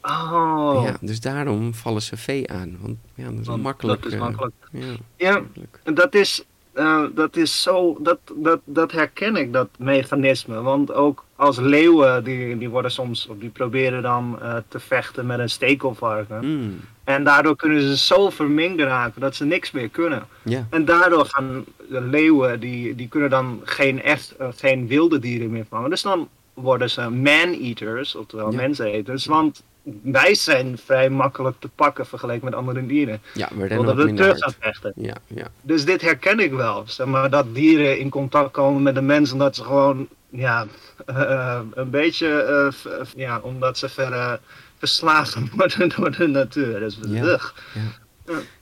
oh. 0.02 0.82
Ja, 0.86 0.98
dus 1.02 1.20
daarom 1.20 1.74
vallen 1.74 2.02
ze 2.02 2.18
vee 2.18 2.52
aan. 2.52 2.78
Want 2.82 2.98
ja, 3.16 3.30
dat 3.30 3.40
is 3.40 3.48
Want 3.48 3.64
makkelijk. 3.64 4.02
Dat 4.02 4.12
is 4.12 4.18
eh, 4.18 4.24
makkelijk. 4.24 4.56
ja, 4.72 4.86
Ja, 5.18 5.32
makkelijk. 5.40 5.80
dat 5.94 6.14
is, 6.16 6.44
eh, 6.74 7.04
dat 7.16 7.36
is 7.36 7.62
zo, 7.62 7.98
dat, 8.02 8.20
dat, 8.36 8.60
dat 8.64 8.92
herken 8.92 9.36
ik, 9.36 9.54
dat 9.54 9.70
mechanisme. 9.78 10.62
Want 10.62 10.94
ook 10.94 11.26
als 11.36 11.58
leeuwen, 11.60 12.24
die, 12.24 12.58
die 12.58 12.70
worden 12.70 12.92
soms, 12.92 13.28
of 13.28 13.38
die 13.38 13.50
proberen 13.50 14.02
dan 14.02 14.42
eh, 14.42 14.56
te 14.68 14.80
vechten 14.80 15.26
met 15.26 15.40
een 15.40 15.50
stekelvarken. 15.50 16.46
Mm, 16.46 16.80
En 17.04 17.24
daardoor 17.24 17.56
kunnen 17.56 17.82
ze 17.82 17.98
zo 17.98 18.30
verminkt 18.30 18.82
raken 18.82 19.22
dat 19.22 19.36
ze 19.36 19.46
niks 19.46 19.72
meer 19.72 19.90
kunnen. 19.90 20.24
ja, 20.44 20.68
En 20.70 20.86
daardoor 20.86 21.26
gaan 21.26 21.66
de 21.90 22.02
leeuwen, 22.02 22.60
die, 22.60 22.96
die 22.96 23.08
kunnen 23.08 23.30
dan 23.30 23.62
geen, 23.64 24.02
echt, 24.02 24.36
eh, 24.36 24.48
geen 24.56 24.88
wilde 24.88 25.20
dieren 25.20 25.50
meer 25.52 25.66
vangen. 25.70 25.90
Dus 25.90 26.02
dan 26.02 26.30
worden 26.54 26.90
ze 26.90 27.10
man-eaters, 27.10 28.16
oftewel 28.16 28.52
Ja. 28.52 28.58
menseneters. 28.58 29.26
Want 29.26 29.64
wij 30.04 30.36
zijn 30.36 30.78
vrij 30.86 31.10
makkelijk 31.10 31.56
te 31.60 31.68
pakken 31.76 32.06
vergeleken 32.06 32.46
met 32.46 32.56
andere 32.56 32.86
dieren. 32.86 33.22
ja, 33.34 33.50
we 33.54 33.60
rennen 33.60 33.80
Omdat 33.80 33.96
we 33.96 34.14
terug 34.14 34.38
gaan 34.40 34.54
vechten. 34.60 34.94
Ja, 34.96 35.16
ja, 35.28 35.48
Dus 35.62 35.86
dit 35.86 36.02
herken 36.02 36.40
ik 36.40 36.52
wel. 36.52 36.84
Zeg 36.88 37.08
maar, 37.08 37.30
dat 37.30 37.56
dieren 37.56 38.00
in 38.00 38.10
contact 38.10 38.52
komen 38.52 38.82
met 38.84 38.96
de 38.96 39.02
mensen, 39.02 39.34
omdat 39.34 39.56
ze 39.56 39.64
gewoon, 39.64 40.08
ja, 40.30 40.66
eh, 41.06 41.60
een 41.74 41.90
beetje, 41.90 42.70
v- 42.74 43.14
ja, 43.16 43.40
omdat 43.40 43.78
ze 43.78 43.90
ver, 43.90 44.40
verslagen 44.88 45.50
worden 45.56 45.90
door 45.90 46.12
de 46.18 46.28
natuur. 46.28 46.80
Dus 46.80 46.98
Ja. 47.08 47.40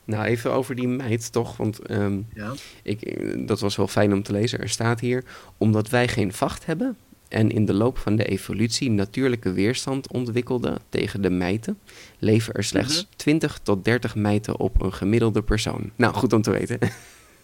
Nou, 0.05 0.23
even 0.23 0.51
over 0.51 0.75
die 0.75 0.87
meid 0.87 1.31
toch, 1.31 1.57
want 1.57 1.79
ehm, 1.79 2.19
Ja. 2.33 2.53
ik, 2.83 3.27
dat 3.47 3.59
was 3.59 3.75
wel 3.75 3.87
fijn 3.87 4.13
om 4.13 4.23
te 4.23 4.31
lezen. 4.31 4.59
Er 4.59 4.69
staat 4.69 4.99
hier, 4.99 5.23
omdat 5.57 5.89
wij 5.89 6.07
geen 6.07 6.33
vacht 6.33 6.65
hebben 6.65 6.97
en 7.27 7.49
in 7.51 7.65
de 7.65 7.73
loop 7.73 7.97
van 7.97 8.15
de 8.15 8.25
evolutie 8.25 8.89
natuurlijke 8.89 9.51
weerstand 9.51 10.11
ontwikkelden 10.11 10.77
tegen 10.89 11.21
de 11.21 11.29
mijten, 11.29 11.79
leven 12.19 12.53
er 12.53 12.63
slechts 12.63 13.07
20 13.15 13.59
tot 13.63 13.85
30 13.85 14.15
mijten 14.15 14.59
op 14.59 14.81
een 14.81 14.93
gemiddelde 14.93 15.41
persoon. 15.41 15.91
Nou, 15.95 16.13
goed 16.13 16.33
om 16.33 16.41
te 16.41 16.51
weten. 16.51 16.79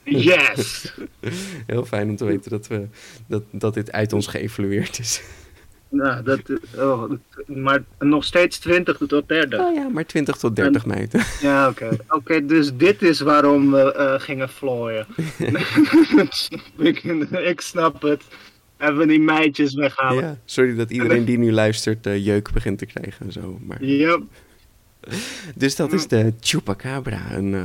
Yes! 0.04 0.94
Heel 1.68 1.86
fijn 1.86 2.10
om 2.10 2.16
te 2.16 2.26
weten 2.26 2.52
dat, 2.52 2.68
we, 2.68 2.88
dat, 3.28 3.44
dat 3.52 3.74
dit 3.74 3.92
uit 3.92 4.14
ons 4.14 4.28
geëvolueerd 4.28 5.00
is. 5.00 5.22
Nou, 5.90 6.24
dat, 6.24 6.42
oh, 6.76 7.12
maar 7.46 7.84
nog 8.00 8.24
steeds 8.24 8.60
20 8.60 8.98
tot 9.08 9.28
30. 9.28 9.60
Oh 9.60 9.74
ja, 9.74 9.88
maar 9.88 10.06
20 10.06 10.36
tot 10.36 10.56
30 10.56 10.86
mijten. 10.86 11.22
Ja, 11.42 11.70
oké. 11.70 11.98
Oké, 12.10 12.46
dus 12.46 12.76
dit 12.76 13.02
is 13.02 13.20
waarom 13.20 13.72
we 13.72 13.94
eh, 13.94 14.20
gingen 14.20 14.50
vlooien. 14.50 15.08
ik, 16.78 17.04
ik 17.54 17.62
snap 17.62 18.02
het. 18.02 18.24
Even 18.78 19.08
die 19.08 19.20
meidjes 19.20 19.74
weghalen. 19.74 20.24
Ja, 20.24 20.38
sorry 20.46 20.76
dat 20.76 20.92
iedereen 20.92 21.26
die 21.26 21.38
nu 21.38 21.52
luistert 21.52 22.06
eh, 22.06 22.26
jeuk 22.26 22.52
begint 22.52 22.78
te 22.78 22.86
krijgen 22.86 23.26
en 23.26 23.32
zo. 23.32 23.60
Maar... 23.62 23.84
Yep. 23.84 24.22
Dus 25.56 25.76
dat 25.76 25.94
is 25.94 26.08
de 26.08 26.34
Chupacabra. 26.40 27.32
Een, 27.32 27.54
eh, 27.54 27.62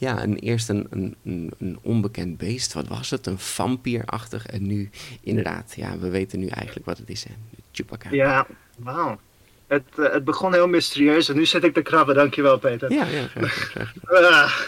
ja, 0.00 0.22
een, 0.22 0.36
eerst 0.36 0.68
een, 0.68 0.86
een, 0.90 1.52
een, 1.58 1.78
onbekend 1.82 2.36
beest. 2.36 2.72
Wat 2.72 2.88
was 2.88 3.10
het? 3.10 3.26
Een 3.26 3.38
vampierachtig. 3.38 4.46
En 4.46 4.66
nu, 4.66 4.90
inderdaad, 5.20 5.72
ja, 5.76 5.98
we 5.98 6.08
weten 6.08 6.38
nu 6.38 6.46
eigenlijk 6.46 6.86
wat 6.86 6.98
het 6.98 7.10
is. 7.10 7.24
Hè? 7.24 7.30
De 7.50 7.62
Chupacabra. 7.72 8.16
Ja, 8.16 8.46
wauw. 8.78 9.20
Het, 9.66 9.82
eh, 9.96 10.12
het 10.12 10.24
begon 10.24 10.52
heel 10.52 10.68
mysterieus 10.68 11.28
en 11.28 11.36
nu 11.36 11.46
zit 11.46 11.64
ik 11.64 11.74
te 11.74 11.82
krabben. 11.82 12.14
Dankjewel, 12.14 12.58
Peter. 12.58 12.92
ja, 12.92 13.06
ja 13.06 13.26
graag. 13.26 13.94
Ah. 14.10 14.60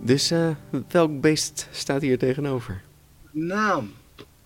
Dus 0.00 0.30
eh, 0.30 0.50
welk 0.88 1.20
beest 1.20 1.68
staat 1.70 2.02
hier 2.02 2.18
tegenover? 2.18 2.82
nou, 3.30 3.84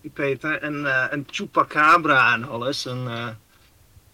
Peter, 0.09 0.63
een, 0.63 0.85
eh, 0.85 1.05
een 1.09 1.27
chupacabra 1.29 2.33
en 2.33 2.47
alles. 2.49 2.85
Een, 2.85 3.07
eh, 3.07 3.27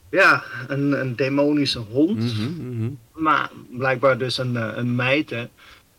ja, 0.09 0.43
een, 0.67 0.99
een 0.99 1.15
demonische 1.15 1.79
hond. 1.79 2.17
Mhm, 2.17 2.69
mhm. 2.69 2.89
Maar 3.13 3.49
blijkbaar 3.69 4.17
dus 4.17 4.37
een, 4.37 4.57
eh, 4.57 4.71
een 4.75 4.95
meid, 4.95 5.29
hè. 5.29 5.47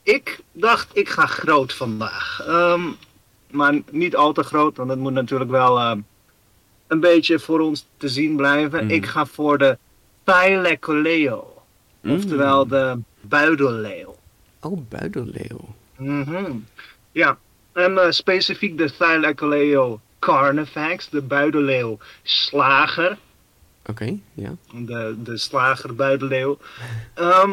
Ik 0.03 0.41
dacht, 0.53 0.97
ik 0.97 1.09
ga 1.09 1.27
groot 1.27 1.75
vandaag. 1.75 2.43
Ehm, 2.47 2.83
maar 3.51 3.81
niet 3.91 4.17
al 4.17 4.33
te 4.33 4.43
groot, 4.43 4.77
want 4.77 4.91
het 4.91 4.99
moet 4.99 5.13
natuurlijk 5.13 5.51
wel 5.51 5.79
eh, 5.79 5.97
een 6.87 7.01
beetje 7.01 7.39
voor 7.39 7.61
ons 7.61 7.87
te 7.97 8.09
zien 8.09 8.37
blijven. 8.37 8.85
Mhm. 8.85 8.95
Ik 8.95 9.07
ga 9.07 9.27
voor 9.27 9.59
de 9.59 9.79
Thylacoleo. 10.25 11.63
Mm. 12.01 12.13
Oftewel 12.13 12.67
de 12.67 12.99
buidelleeuw. 13.21 14.17
Oh, 14.61 14.89
buidelleeuw. 14.89 15.75
Mhm. 15.97 16.53
Ja, 17.13 17.39
en 17.79 17.99
eh, 17.99 18.11
specifiek 18.11 18.79
de 18.79 18.91
Thylacoleo 18.99 20.01
carnifex, 20.19 21.09
de 21.09 21.23
buidelleeuw 21.23 21.99
slager. 22.23 23.17
Oké, 23.87 24.19
ja. 24.35 24.55
de, 24.73 25.15
de 25.23 25.37
slager 25.37 25.95
buidelleeuw. 25.95 26.59
Ehm 27.15 27.51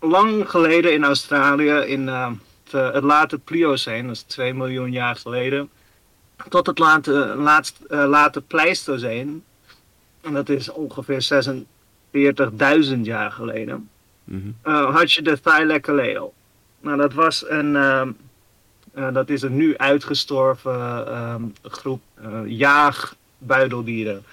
lang 0.00 0.50
geleden 0.50 0.92
in 0.92 1.04
Australië, 1.04 1.72
in 1.72 2.08
eh, 2.08 2.30
het, 2.64 2.74
eh, 2.74 2.92
het 2.92 3.02
late 3.04 3.38
Pliocene, 3.38 4.06
dat 4.06 4.16
is 4.16 4.22
2 4.22 4.54
miljoen 4.54 4.92
jaar 4.92 5.16
geleden, 5.16 5.70
tot 6.48 6.66
het 6.66 6.78
late, 6.78 7.34
laatst, 7.38 7.78
late 7.88 8.40
Pleistocene, 8.40 9.32
en 10.20 10.32
dat 10.32 10.48
is 10.48 10.72
ongeveer 10.72 11.22
46.000 11.22 13.00
jaar 13.06 13.32
geleden, 13.32 13.88
Mhm. 14.24 14.48
eh, 14.62 14.94
had 14.94 15.12
je 15.12 15.22
de 15.22 15.40
Thylacoleo. 15.40 16.32
Nou, 16.80 16.96
dat 16.96 17.12
was 17.12 17.44
een, 17.48 17.76
ehm, 18.96 19.06
eh, 19.06 19.14
dat 19.14 19.28
is 19.28 19.42
een 19.42 19.56
nu 19.56 19.76
uitgestorven 19.76 21.06
ehm, 21.06 21.42
groep 21.62 22.00
eh, 22.14 22.40
jaagbuideldieren. 22.46 24.24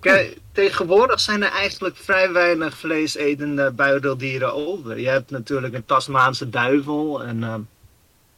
Kijk, 0.00 0.36
tegenwoordig 0.52 1.20
zijn 1.20 1.42
er 1.42 1.50
eigenlijk 1.50 1.96
vrij 1.96 2.32
weinig 2.32 2.76
vleesetende 2.76 3.70
buideldieren 3.70 4.54
over. 4.54 4.98
Je 4.98 5.08
hebt 5.08 5.30
natuurlijk 5.30 5.74
een 5.74 5.84
Tasmaanse 5.84 6.50
duivel 6.50 7.22
en 7.22 7.42
ehm, 7.42 7.60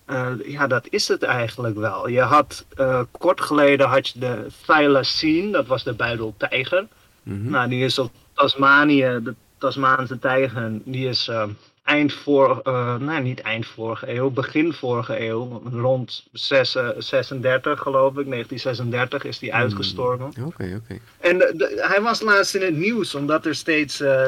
eh, 0.04 0.32
ja, 0.46 0.66
dat 0.66 0.86
is 0.90 1.08
het 1.08 1.22
eigenlijk 1.22 1.76
wel. 1.76 2.08
Je 2.08 2.20
had, 2.20 2.66
kort 3.10 3.40
geleden 3.40 3.88
had 3.88 4.08
je 4.08 4.18
de 4.18 4.46
thylacine, 4.66 5.50
dat 5.50 5.66
was 5.66 5.84
de 5.84 5.92
buideltijger. 5.92 6.86
Mhm. 7.22 7.50
Nou, 7.50 7.68
die 7.68 7.84
is 7.84 7.98
op 7.98 8.12
Tasmanië, 8.34 9.20
de 9.22 9.34
Tasmaanse 9.64 10.18
tijger, 10.18 10.72
die 10.84 11.08
is 11.08 11.28
eh, 11.28 11.44
eind 11.84 12.12
voor, 12.12 12.60
eh, 12.64 12.96
nee 12.96 13.20
niet 13.20 13.40
eind 13.40 13.66
vorige 13.66 14.14
eeuw, 14.14 14.30
begin 14.30 14.72
vorige 14.72 15.26
eeuw, 15.26 15.62
rond 15.72 16.24
zes- 16.32 16.74
eh, 16.74 16.88
36 16.98 17.80
geloof 17.80 18.16
ik, 18.18 18.26
1936 18.26 19.24
is 19.24 19.38
die 19.38 19.50
Hmm. 19.50 19.60
uitgestorven. 19.60 20.26
Oké, 20.26 20.80
oké. 20.82 20.98
En 21.20 21.38
de- 21.38 21.52
de- 21.56 21.86
hij 21.88 22.00
was 22.02 22.20
laatst 22.20 22.54
in 22.54 22.62
het 22.62 22.76
nieuws, 22.76 23.14
omdat 23.14 23.46
er 23.46 23.54
steeds 23.54 24.00
eh, 24.00 24.26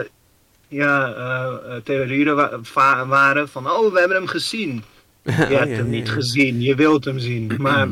ja, 0.68 1.12
eh, 1.14 1.76
eh, 1.76 1.82
theorieën 1.82 2.34
wa- 2.34 3.06
waren 3.06 3.48
van, 3.48 3.70
oh, 3.70 3.92
we 3.92 3.98
hebben 3.98 4.16
hem 4.16 4.26
gezien. 4.26 4.82
Je 5.24 5.32
Oh, 5.32 5.36
hebt 5.38 5.50
ja, 5.70 5.76
hem 5.76 5.90
niet 5.90 6.06
ja. 6.06 6.12
gezien, 6.12 6.60
je 6.60 6.74
wilt 6.74 7.04
hem 7.04 7.18
zien. 7.18 7.54
Maar 7.58 7.88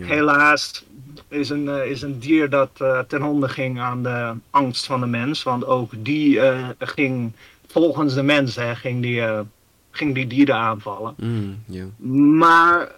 helaas 0.00 0.84
is 1.28 1.48
een, 1.50 1.68
eh, 1.68 1.90
is 1.90 2.02
een 2.02 2.18
dier 2.18 2.50
dat 2.50 2.70
eh, 2.78 2.98
ten 2.98 3.22
onder 3.22 3.48
ging 3.48 3.80
aan 3.80 4.02
de 4.02 4.32
angst 4.50 4.86
van 4.86 5.00
de 5.00 5.06
mens. 5.06 5.42
Want 5.42 5.66
ook 5.66 5.90
die 5.96 6.40
eh, 6.40 6.68
ging, 6.78 7.32
volgens 7.68 8.14
de 8.14 8.22
mens, 8.22 8.56
hè, 8.56 8.74
ging, 8.74 9.02
die, 9.02 9.20
eh, 9.20 9.40
ging 9.90 10.14
die 10.14 10.26
dieren 10.26 10.54
aanvallen. 10.54 11.14
Mm. 11.16 11.64
Maar 12.38 12.92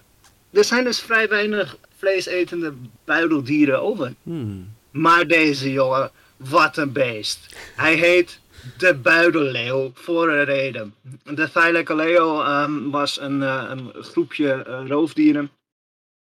er 0.50 0.64
zijn 0.64 0.84
dus 0.84 1.00
vrij 1.00 1.28
weinig 1.28 1.76
vleesetende 1.96 2.72
buideldieren 3.04 3.82
over. 3.82 4.14
Mm. 4.22 4.68
Maar 4.90 5.26
deze 5.26 5.72
jongen, 5.72 6.10
wat 6.36 6.76
een 6.76 6.92
beest. 6.92 7.56
Hij 7.76 7.94
heet 7.94 8.40
de 8.78 8.94
buidelleeuw 8.94 9.90
voor 9.94 10.28
een 10.28 10.44
reden. 10.44 10.94
De 11.24 11.50
Thylacoleo 11.50 12.42
ehm 12.42 12.90
was 12.90 13.20
een, 13.20 13.42
eh, 13.42 13.64
een 13.68 13.92
groepje 13.94 14.52
eh, 14.52 14.86
roofdieren. 14.86 15.50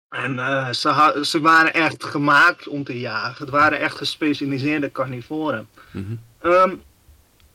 En 0.09 0.75
ze 1.25 1.41
waren 1.41 1.75
echt 1.75 2.05
gemaakt 2.05 2.69
om 2.69 2.85
te 2.85 2.99
jagen. 3.01 3.45
Het 3.45 3.51
waren 3.51 3.79
echt 3.79 3.97
gespecialiseerde 3.97 4.93
carnivoren. 4.93 5.69
Mhm. 5.91 6.15
Ehm, 6.41 6.75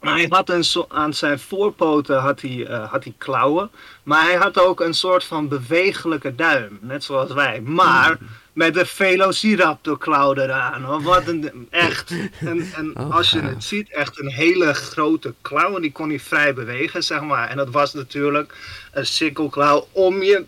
hij 0.04 0.26
had 0.30 0.50
een 0.50 0.64
so- 0.64 0.86
aan 0.90 1.14
zijn 1.14 1.40
voorpoten 1.40 2.18
had 2.20 2.42
hij, 2.42 2.66
eh, 2.66 2.92
had 2.92 3.04
hij 3.04 3.14
klauwen. 3.18 3.70
Maar 4.04 4.24
hij 4.24 4.36
had 4.36 4.60
ook 4.60 4.80
een 4.82 4.94
soort 4.94 5.24
van 5.24 5.48
bewegelijke 5.48 6.36
duim. 6.36 6.78
Net 6.82 7.04
zoals 7.04 7.32
wij. 7.32 7.62
Maar 7.62 8.18
met 8.54 8.74
de 8.74 8.86
Velociraptor 8.86 9.98
klauw 9.98 10.34
eraan. 10.34 10.84
hoor. 10.84 11.02
Wat 11.02 11.28
een, 11.28 11.68
echt. 11.70 12.12
En, 12.40 12.72
en 12.76 12.92
Oh, 13.00 13.16
als 13.16 13.30
je 13.32 13.40
het 13.42 13.64
ziet, 13.64 13.90
echt 13.92 14.20
een 14.20 14.32
hele 14.32 14.74
grote 14.74 15.34
klauw. 15.42 15.76
En 15.76 15.82
die 15.82 15.92
kon 15.92 16.10
hij 16.10 16.20
vrij 16.20 16.54
bewegen, 16.54 17.04
zeg 17.04 17.22
maar. 17.22 17.50
En 17.50 17.58
dat 17.58 17.70
was 17.70 17.94
natuurlijk 17.94 18.54
een 18.92 19.06
sikkelklauw 19.06 19.88
om 19.92 20.24
je, 20.24 20.46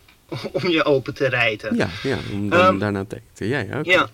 om 0.51 0.67
je 0.67 0.83
open 0.85 1.13
te 1.13 1.27
rijten. 1.27 1.75
Ja, 1.75 1.87
ja, 2.03 2.17
om 2.33 2.51
Ehm, 2.51 2.77
daarna 2.77 3.05
te 3.05 3.21
eten. 3.31 3.47
Ja, 3.47 3.59
ja. 3.59 3.79
Ja, 3.83 4.09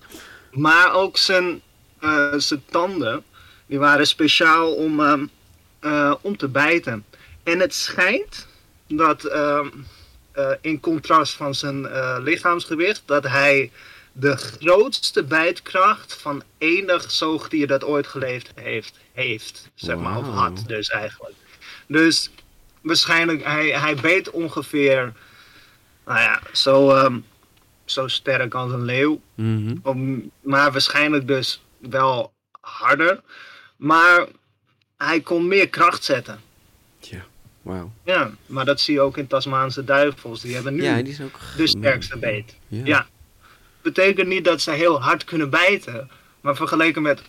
maar 0.52 0.94
ook 0.94 1.18
zijn, 1.18 1.62
eh, 2.00 2.34
zijn 2.38 2.64
tanden, 2.70 3.24
die 3.72 3.80
waren 3.80 4.08
speciaal 4.08 4.74
om, 4.74 5.00
ehm, 5.00 5.26
eh, 5.80 6.14
om 6.22 6.38
te 6.38 6.48
bijten. 6.48 7.06
En 7.44 7.60
het 7.60 7.74
schijnt 7.74 8.48
dat, 8.88 9.24
ehm, 9.24 9.68
eh, 10.32 10.52
in 10.62 10.80
contrast 10.80 11.34
van 11.34 11.56
zijn 11.56 11.86
eh, 11.86 12.18
lichaamsgewicht, 12.20 13.04
dat 13.06 13.28
hij 13.28 13.72
de 14.12 14.38
grootste 14.38 15.24
bijtkracht 15.24 16.14
van 16.14 16.44
enig 16.58 17.12
zoogdier 17.12 17.68
dat 17.68 17.84
ooit 17.84 18.08
geleefd 18.08 18.52
heeft, 18.56 19.00
heeft 19.14 19.70
zeg 19.76 19.96
maar, 19.96 20.18
of 20.18 20.28
had 20.28 20.64
dus 20.68 20.90
eigenlijk. 20.90 21.36
Dus 21.88 22.32
waarschijnlijk, 22.82 23.44
hij, 23.44 23.68
hij 23.68 23.96
beet 23.96 24.30
ongeveer, 24.30 25.14
nou 26.06 26.20
ja, 26.20 26.42
zo, 26.54 26.92
ehm, 26.92 27.20
zo 27.86 28.08
sterk 28.08 28.54
als 28.54 28.72
een 28.72 28.86
leeuw. 28.86 29.22
Mhm. 29.36 29.76
Om, 29.84 30.32
maar 30.42 30.72
waarschijnlijk 30.72 31.28
dus 31.28 31.64
wel 31.80 32.34
harder. 32.62 33.22
Maar 33.82 34.28
hij 34.98 35.22
kon 35.22 35.48
meer 35.48 35.70
kracht 35.70 36.04
zetten. 36.04 36.40
Ja, 37.00 37.24
wauw. 37.62 37.92
Ja, 38.04 38.32
maar 38.46 38.66
dat 38.66 38.82
zie 38.82 38.94
je 38.94 39.02
ook 39.02 39.18
in 39.18 39.28
Tasmaanse 39.28 39.84
duivels. 39.84 40.42
Die 40.42 40.54
hebben 40.54 40.76
nu 40.76 40.84
Ja, 40.84 41.02
die 41.02 41.18
ook... 41.24 41.40
de 41.58 41.68
sterkste 41.68 42.18
beet. 42.18 42.56
Ja. 42.68 42.82
Ja. 42.86 43.08
Betekent 43.82 44.28
niet 44.28 44.46
dat 44.46 44.62
ze 44.62 44.72
heel 44.72 45.02
hard 45.02 45.24
kunnen 45.24 45.50
bijten. 45.50 46.10
Maar 46.42 46.56
vergeleken 46.56 47.02
met 47.02 47.22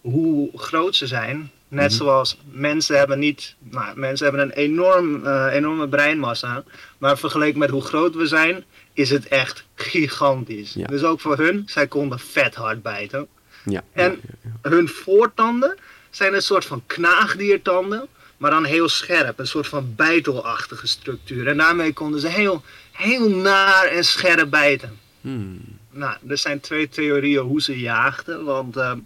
hoe 0.00 0.50
groot 0.58 0.96
ze 0.96 1.06
zijn. 1.06 1.50
Net 1.68 1.88
Mhm. 1.90 1.96
zoals 1.98 2.38
mensen 2.50 2.98
hebben 2.98 3.18
niet. 3.18 3.54
Nou, 3.58 3.98
mensen 3.98 4.26
hebben 4.26 4.44
een 4.44 4.52
enorm, 4.52 5.26
eh, 5.26 5.46
enorme 5.52 5.88
breinmassa. 5.88 6.64
Maar 6.98 7.18
vergeleken 7.18 7.58
met 7.58 7.70
hoe 7.70 7.82
groot 7.82 8.14
we 8.14 8.26
zijn. 8.26 8.64
Is 8.92 9.10
het 9.10 9.28
echt 9.28 9.64
gigantisch. 9.74 10.72
Ja. 10.72 10.86
Dus 10.86 11.02
ook 11.02 11.20
voor 11.20 11.36
hun. 11.36 11.62
Zij 11.66 11.86
konden 11.86 12.18
vet 12.18 12.54
hard 12.54 12.82
bijten. 12.82 13.28
Ja, 13.64 13.82
En-. 13.92 14.20
Hun 14.62 14.88
voortanden 14.88 15.76
zijn 16.10 16.34
een 16.34 16.42
soort 16.42 16.64
van 16.64 16.82
knaagdiertanden, 16.86 18.06
maar 18.36 18.50
dan 18.50 18.64
heel 18.64 18.88
scherp, 18.88 19.38
een 19.38 19.46
soort 19.46 19.66
van 19.68 19.94
bijtelachtige 19.96 20.86
structuur. 20.86 21.46
En 21.46 21.56
daarmee 21.56 21.92
konden 21.92 22.20
ze 22.20 22.28
heel, 22.28 22.62
heel 22.92 23.28
naar 23.30 23.84
en 23.84 24.04
scherp 24.04 24.50
bijten. 24.50 24.98
Hmm. 25.20 25.78
Nou, 25.90 26.16
er 26.28 26.38
zijn 26.38 26.60
twee 26.60 26.88
theorieën 26.88 27.42
hoe 27.42 27.62
ze 27.62 27.78
jaagden, 27.80 28.44
want 28.44 28.76
ehm 28.76 28.98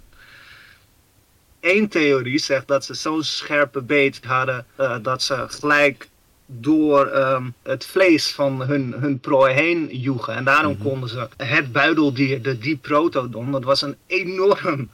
één 1.61 1.89
theorie 1.89 2.39
zegt 2.39 2.69
dat 2.69 2.85
ze 2.85 2.95
zo'n 2.95 3.23
scherpe 3.23 3.81
beet 3.83 4.21
hadden 4.25 4.67
eh, 4.77 4.97
dat 5.03 5.23
ze 5.23 5.45
gelijk 5.49 6.09
door 6.47 7.07
ehm, 7.07 7.45
het 7.63 7.87
vlees 7.87 8.31
van 8.31 8.63
hun, 8.63 8.95
hun 8.99 9.19
prooi 9.19 9.53
heen 9.55 9.89
joegen. 9.91 10.35
En 10.35 10.45
daarom 10.45 10.73
Mhm. 10.73 10.83
konden 10.83 11.09
ze 11.09 11.29
het 11.37 11.73
buideldier, 11.73 12.43
de 12.43 12.59
diprotodon, 12.59 13.53
dat 13.53 13.65
was 13.65 13.83
een 13.83 13.97
enorm, 14.07 14.91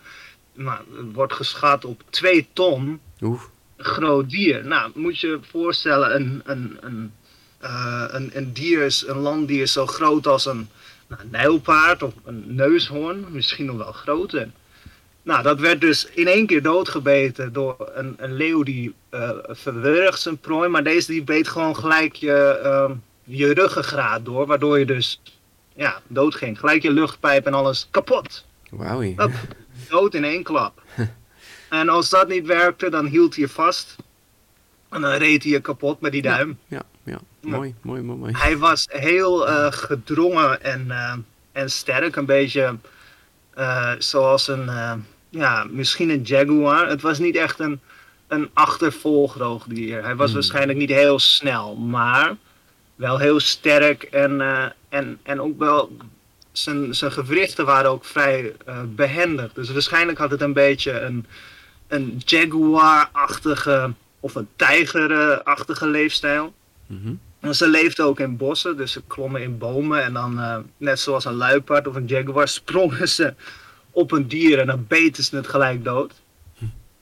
nou, 0.52 0.78
het 0.96 1.12
wordt 1.12 1.32
geschat 1.32 1.84
op 1.84 2.02
2 2.10 2.48
ton 2.52 3.00
groot 3.76 4.30
dier. 4.30 4.64
Nou, 4.64 4.90
moet 4.94 5.20
je 5.20 5.26
je 5.26 5.38
voorstellen, 5.50 6.14
een, 6.14 6.42
een, 6.44 6.78
een, 6.80 7.12
eh, 7.58 8.04
een, 8.08 8.30
een 8.32 8.52
dier 8.52 8.82
is, 8.82 9.04
een 9.06 9.18
landdier 9.18 9.66
zo 9.66 9.86
groot 9.86 10.26
als 10.26 10.46
een 10.46 10.68
nou, 11.06 11.22
nijlpaard 11.30 12.02
of 12.02 12.12
een 12.24 12.44
neushoorn, 12.46 13.24
misschien 13.30 13.66
nog 13.66 13.76
wel 13.76 13.92
groter. 13.92 14.50
Nou, 15.22 15.42
dat 15.42 15.60
werd 15.60 15.80
dus 15.80 16.06
in 16.14 16.26
één 16.26 16.46
keer 16.46 16.62
doodgebeten 16.62 17.52
door 17.52 17.90
een, 17.94 18.14
een 18.16 18.32
leeuw 18.32 18.62
die 18.62 18.94
verwurgt 19.48 20.20
zijn 20.20 20.38
prooi, 20.38 20.68
maar 20.68 20.84
deze 20.84 21.12
die 21.12 21.22
beet 21.22 21.48
gewoon 21.48 21.76
gelijk 21.76 22.14
je, 22.14 22.60
ehm, 22.62 22.92
je 23.24 23.54
ruggengraat 23.54 24.24
door, 24.24 24.46
waardoor 24.46 24.78
je 24.78 24.86
dus 24.86 25.20
ja, 25.74 26.00
dood 26.06 26.34
ging. 26.34 26.58
Gelijk 26.58 26.82
je 26.82 26.90
luchtpijp 26.90 27.46
en 27.46 27.54
alles 27.54 27.88
kapot 27.90 28.44
Wauw. 28.70 29.30
Dood 29.90 30.14
in 30.14 30.24
één 30.24 30.42
klap. 30.42 30.82
en 31.68 31.88
als 31.88 32.08
dat 32.08 32.28
niet 32.28 32.46
werkte, 32.46 32.90
dan 32.90 33.06
hield 33.06 33.34
hij 33.34 33.44
je 33.44 33.50
vast. 33.50 33.96
En 34.88 35.00
dan 35.00 35.12
reed 35.12 35.42
hij 35.42 35.52
je 35.52 35.60
kapot 35.60 36.00
met 36.00 36.12
die 36.12 36.22
duim. 36.22 36.58
Ja, 36.68 36.82
ja. 37.04 37.18
Mooi, 37.40 37.74
mooi, 37.82 38.02
mooi, 38.02 38.18
mooi. 38.18 38.32
Hij 38.36 38.58
was 38.58 38.86
heel 38.90 39.48
eh, 39.48 39.72
gedrongen 39.72 40.62
en, 40.62 40.90
eh, 40.90 41.14
en 41.52 41.70
sterk. 41.70 42.16
Een 42.16 42.24
beetje 42.24 42.76
eh, 43.54 43.92
zoals 43.98 44.48
een, 44.48 44.70
ja, 45.28 45.66
misschien 45.70 46.10
een 46.10 46.22
jaguar. 46.22 46.88
Het 46.88 47.02
was 47.02 47.18
niet 47.18 47.36
echt 47.36 47.58
een, 47.58 47.80
een 48.28 48.50
achtervolgroogdier. 48.52 50.02
Hij 50.02 50.16
was 50.16 50.26
Hmm. 50.26 50.34
waarschijnlijk 50.34 50.78
niet 50.78 50.90
heel 50.90 51.18
snel, 51.18 51.76
maar 51.76 52.36
wel 52.94 53.18
heel 53.18 53.40
sterk 53.40 54.02
en, 54.02 54.40
en, 54.88 55.18
en 55.22 55.40
ook 55.40 55.58
wel 55.58 55.96
zijn, 56.52 56.94
zijn 56.94 57.12
gewrichten 57.12 57.64
waren 57.64 57.90
ook 57.90 58.04
vrij 58.04 58.54
eh, 58.66 58.80
behendig. 58.86 59.52
Dus 59.52 59.72
waarschijnlijk 59.72 60.18
had 60.18 60.30
het 60.30 60.40
een 60.40 60.52
beetje 60.52 61.00
een, 61.00 61.26
een 61.88 62.22
jaguar-achtige 62.24 63.92
of 64.20 64.34
een 64.34 64.48
tijger-achtige 64.56 65.86
leefstijl. 65.86 66.54
Mhm. 66.86 67.14
En 67.40 67.54
ze 67.54 67.68
leefden 67.68 68.04
ook 68.04 68.20
in 68.20 68.36
bossen, 68.36 68.76
dus 68.76 68.92
ze 68.92 69.02
klommen 69.06 69.42
in 69.42 69.58
bomen 69.58 70.02
en 70.02 70.12
dan, 70.12 70.38
eh, 70.38 70.56
net 70.76 71.00
zoals 71.00 71.24
een 71.24 71.34
luipaard 71.34 71.86
of 71.86 71.94
een 71.94 72.06
jaguar, 72.06 72.48
sprongen 72.48 73.08
ze 73.08 73.34
op 73.90 74.12
een 74.12 74.28
dier 74.28 74.58
en 74.58 74.66
dan 74.66 74.84
beten 74.88 75.24
ze 75.24 75.36
het 75.36 75.48
gelijk 75.48 75.84
dood. 75.84 76.12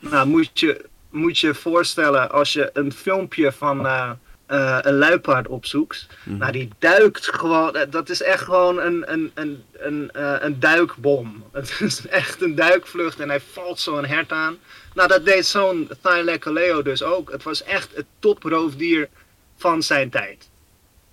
Nou, 0.01 0.29
moet 0.29 0.61
je 0.61 0.85
moet 1.11 1.39
je 1.39 1.55
voorstellen 1.55 2.31
als 2.31 2.53
je 2.53 2.71
een 2.73 2.93
filmpje 2.93 3.53
van 3.53 3.87
eh, 3.87 4.11
eh, 4.49 4.79
een 4.81 4.99
luipaard 4.99 5.49
opzoekt. 5.49 6.07
Mhm. 6.23 6.37
Nou, 6.37 6.53
die 6.53 6.69
duikt 6.79 7.35
gewoon, 7.35 7.77
eh, 7.77 7.91
dat 7.91 8.09
is 8.09 8.23
echt 8.23 8.43
gewoon 8.43 8.81
een, 8.81 9.13
een, 9.13 9.31
een, 9.35 9.65
een, 9.73 10.11
eh, 10.11 10.35
een 10.39 10.61
duikbom. 10.61 11.45
Het 11.53 11.81
is 11.81 12.07
echt 12.07 12.43
een 12.43 12.55
duikvlucht 12.55 13.21
en 13.21 13.29
hij 13.29 13.41
valt 13.41 13.81
zo'n 13.81 14.05
hert 14.05 14.33
aan. 14.33 14.59
Nou, 14.95 15.09
dat 15.09 15.25
deed 15.25 15.47
zo'n 15.47 15.91
Thylacoleo 16.01 16.83
dus 16.83 17.03
ook. 17.03 17.31
Het 17.31 17.43
was 17.43 17.63
echt 17.63 17.97
het 17.97 18.07
toproofdier 18.19 19.09
van 19.57 19.83
zijn 19.83 20.11
tijd. 20.11 20.49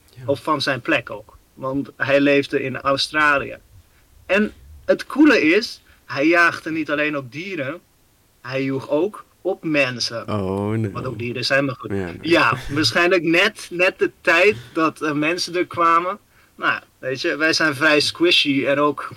Ja. 0.09 0.23
Of 0.25 0.43
van 0.43 0.61
zijn 0.61 0.81
plek 0.81 1.09
ook. 1.09 1.37
Want 1.53 1.89
hij 1.97 2.19
leefde 2.19 2.61
in 2.61 2.81
Australië. 2.81 3.57
En 4.25 4.53
het 4.85 5.05
coole 5.05 5.41
is, 5.41 5.81
hij 6.05 6.27
jaagde 6.27 6.71
niet 6.71 6.91
alleen 6.91 7.17
op 7.17 7.31
dieren, 7.31 7.81
hij 8.41 8.63
joeg 8.63 8.89
ook 8.89 9.25
op 9.45 9.63
mensen. 9.63 10.29
Oh, 10.29 10.69
nee. 10.69 10.91
Wat 10.91 11.05
ook 11.05 11.19
dieren 11.19 11.45
zijn, 11.45 11.65
maar 11.65 11.75
goed. 11.75 11.91
Ja, 11.91 11.95
nee. 12.05 12.17
Ja, 12.21 12.57
waarschijnlijk 12.69 13.23
net, 13.23 13.67
net 13.71 13.99
de 13.99 14.11
tijd 14.21 14.55
dat 14.73 15.01
eh, 15.01 15.11
mensen 15.11 15.55
er 15.55 15.65
kwamen. 15.65 16.17
Nou, 16.55 16.81
weet 16.99 17.21
je, 17.21 17.35
wij 17.35 17.53
zijn 17.53 17.75
vrij 17.75 17.99
squishy 17.99 18.65
en 18.65 18.79
ook 18.79 19.09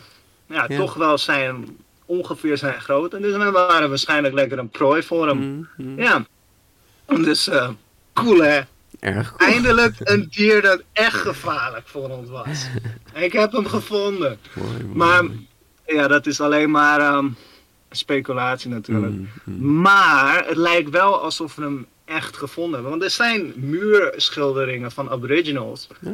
ja, 0.47 0.65
Ja. 0.69 0.77
toch 0.77 0.95
wel 0.95 1.19
zijn 1.19 1.77
ongeveer 2.05 2.59
zijn 2.59 2.81
groot. 2.81 3.15
En 3.15 3.23
dus 3.23 3.37
we 3.37 3.51
waren 3.51 3.89
waarschijnlijk 3.89 4.35
lekker 4.35 4.59
een 4.59 4.69
prooi 4.69 5.03
voor 5.03 5.27
hem. 5.27 5.39
Mm, 5.39 5.69
mm. 5.77 6.01
Ja. 6.01 6.25
Dus 7.07 7.49
eh, 7.49 7.69
cool 8.13 8.43
hè. 8.43 8.61
Erg 9.01 9.37
cool. 9.37 9.51
Eindelijk 9.51 9.95
een 10.13 10.29
dier 10.31 10.63
dat 10.63 10.83
echt 10.93 11.17
gevaarlijk 11.21 11.89
voor 11.89 12.09
ons 12.09 12.29
was. 12.29 12.67
Ik 13.25 13.33
heb 13.33 13.53
hem 13.53 13.67
gevonden. 13.67 14.39
Mooi, 14.55 14.71
mooi, 14.71 14.85
Maar 14.95 15.25
ja, 15.87 16.09
dat 16.09 16.27
is 16.27 16.41
alleen 16.41 16.71
maar 16.71 17.01
ehm, 17.01 17.29
speculatie 17.91 18.71
natuurlijk. 18.71 19.13
Mm, 19.13 19.29
mm. 19.45 19.81
Maar 19.81 20.47
het 20.47 20.57
lijkt 20.57 20.91
wel 20.91 21.21
alsof 21.21 21.55
we 21.55 21.63
hem 21.63 21.87
echt 22.05 22.37
gevonden 22.37 22.73
hebben. 22.75 22.91
Want 22.91 23.03
er 23.03 23.11
zijn 23.11 23.53
muurschilderingen 23.57 24.91
van 24.93 25.11
aboriginals. 25.11 25.89
Ah, 26.07 26.13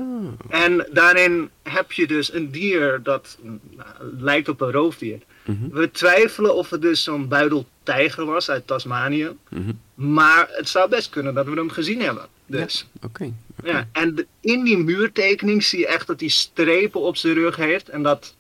En 0.48 0.86
daarin 0.92 1.50
heb 1.62 1.92
je 1.92 2.06
dus 2.06 2.32
een 2.32 2.50
dier 2.50 3.00
dat 3.02 3.38
nou, 3.42 3.88
lijkt 4.18 4.48
op 4.48 4.60
een 4.60 4.70
roofdier. 4.72 5.18
mhm, 5.44 5.68
We 5.70 5.90
twijfelen 5.90 6.54
of 6.54 6.70
het 6.70 6.82
dus 6.82 7.02
zo'n 7.02 7.28
buideltijger 7.28 8.24
was 8.24 8.50
uit 8.50 8.66
Tasmanië. 8.66 9.28
mhm. 9.50 9.70
Maar 9.94 10.48
het 10.50 10.68
zou 10.68 10.88
best 10.88 11.08
kunnen 11.10 11.34
dat 11.34 11.46
we 11.46 11.52
hem 11.54 11.70
gezien 11.70 12.00
hebben. 12.00 12.26
Dus. 12.46 12.86
Oké. 13.02 13.32
Ja, 13.64 13.88
en 13.92 14.14
de- 14.14 14.26
in 14.40 14.64
die 14.64 14.76
muurtekening 14.78 15.64
zie 15.64 15.78
je 15.78 15.86
echt 15.86 16.06
dat 16.06 16.20
hij 16.20 16.28
strepen 16.28 17.00
op 17.00 17.16
zijn 17.16 17.34
rug 17.34 17.56
heeft. 17.56 17.88
En 17.88 18.02
dat, 18.02 18.34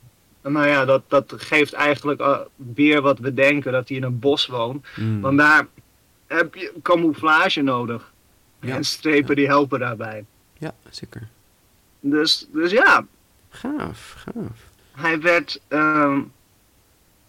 nou 0.52 0.66
ja, 0.66 0.84
dat, 0.84 1.02
dat 1.08 1.34
geeft 1.36 1.72
eigenlijk 1.72 2.20
uh, 2.20 2.38
weer 2.74 3.00
wat 3.00 3.18
we 3.18 3.34
denken 3.34 3.72
dat 3.72 3.88
hij 3.88 3.96
in 3.96 4.02
een 4.02 4.18
bos 4.18 4.46
woont. 4.46 4.86
Mm. 4.96 5.20
Want 5.20 5.38
daar 5.38 5.66
heb 6.26 6.54
je 6.54 6.72
camouflage 6.82 7.62
nodig. 7.62 8.12
Ja, 8.60 8.74
En 8.74 8.84
strepen 8.84 9.36
die 9.36 9.46
helpen 9.46 9.78
daarbij. 9.78 10.24
Ja, 10.58 10.74
zeker. 10.90 11.28
Dus, 12.00 12.46
dus 12.52 12.70
ja, 12.70 13.06
Gaaf, 13.48 14.14
gaaf. 14.16 14.70
hij 14.92 15.20
werd 15.20 15.60
ehm, 15.68 16.20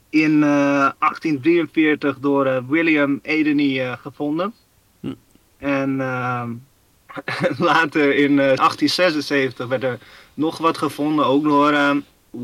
in 0.10 0.44
eh, 0.44 0.92
1843 1.00 2.20
door 2.20 2.46
eh, 2.46 2.58
William 2.68 3.20
Edeny 3.22 3.80
eh, 3.80 3.94
gevonden. 4.02 4.54
Hm. 5.00 5.14
En 5.58 6.02
ehm, 6.02 6.54
later 7.70 8.16
in 8.16 8.32
eh, 8.32 8.56
1876 8.56 9.68
werd 9.68 9.84
er 9.84 10.00
nog 10.34 10.58
wat 10.58 10.78
gevonden, 10.78 11.26
ook 11.26 11.44
door 11.44 11.72
ehm, 11.72 12.00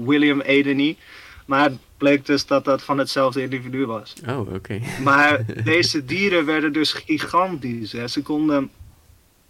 William 0.06 0.42
Edeny. 0.42 0.98
Maar 1.46 1.64
het 1.64 1.78
bleek 1.98 2.26
dus 2.26 2.46
dat 2.46 2.66
dat 2.66 2.84
van 2.84 2.98
hetzelfde 2.98 3.42
individu 3.42 3.86
was. 3.86 4.14
Oh, 4.28 4.54
oké. 4.54 4.80
Maar 5.04 5.46
deze 5.64 6.06
dieren 6.06 6.46
werden 6.46 6.74
dus 6.74 6.94
gigantisch. 6.94 7.92
Hè. 7.92 8.08
Ze 8.08 8.22
konden, 8.22 8.70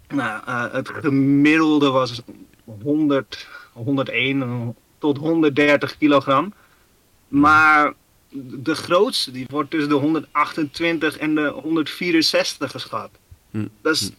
nou, 0.08 0.42
eh, 0.46 0.74
het 0.74 0.90
gemiddelde 0.90 1.90
was 1.90 2.22
100, 2.82 3.48
101 3.74 4.76
tot 4.98 5.18
130 5.18 5.98
kilogram. 5.98 6.54
Maar 7.28 7.94
de 8.44 8.76
grootste, 8.76 9.32
die 9.32 9.46
wordt 9.50 9.70
tussen 9.70 9.90
de 9.90 9.96
128 9.96 11.18
en 11.18 11.36
de 11.36 11.48
164 11.48 12.72
geschat. 12.72 13.10
Hm, 13.52 13.68
Dat 13.82 13.94
is 13.96 14.12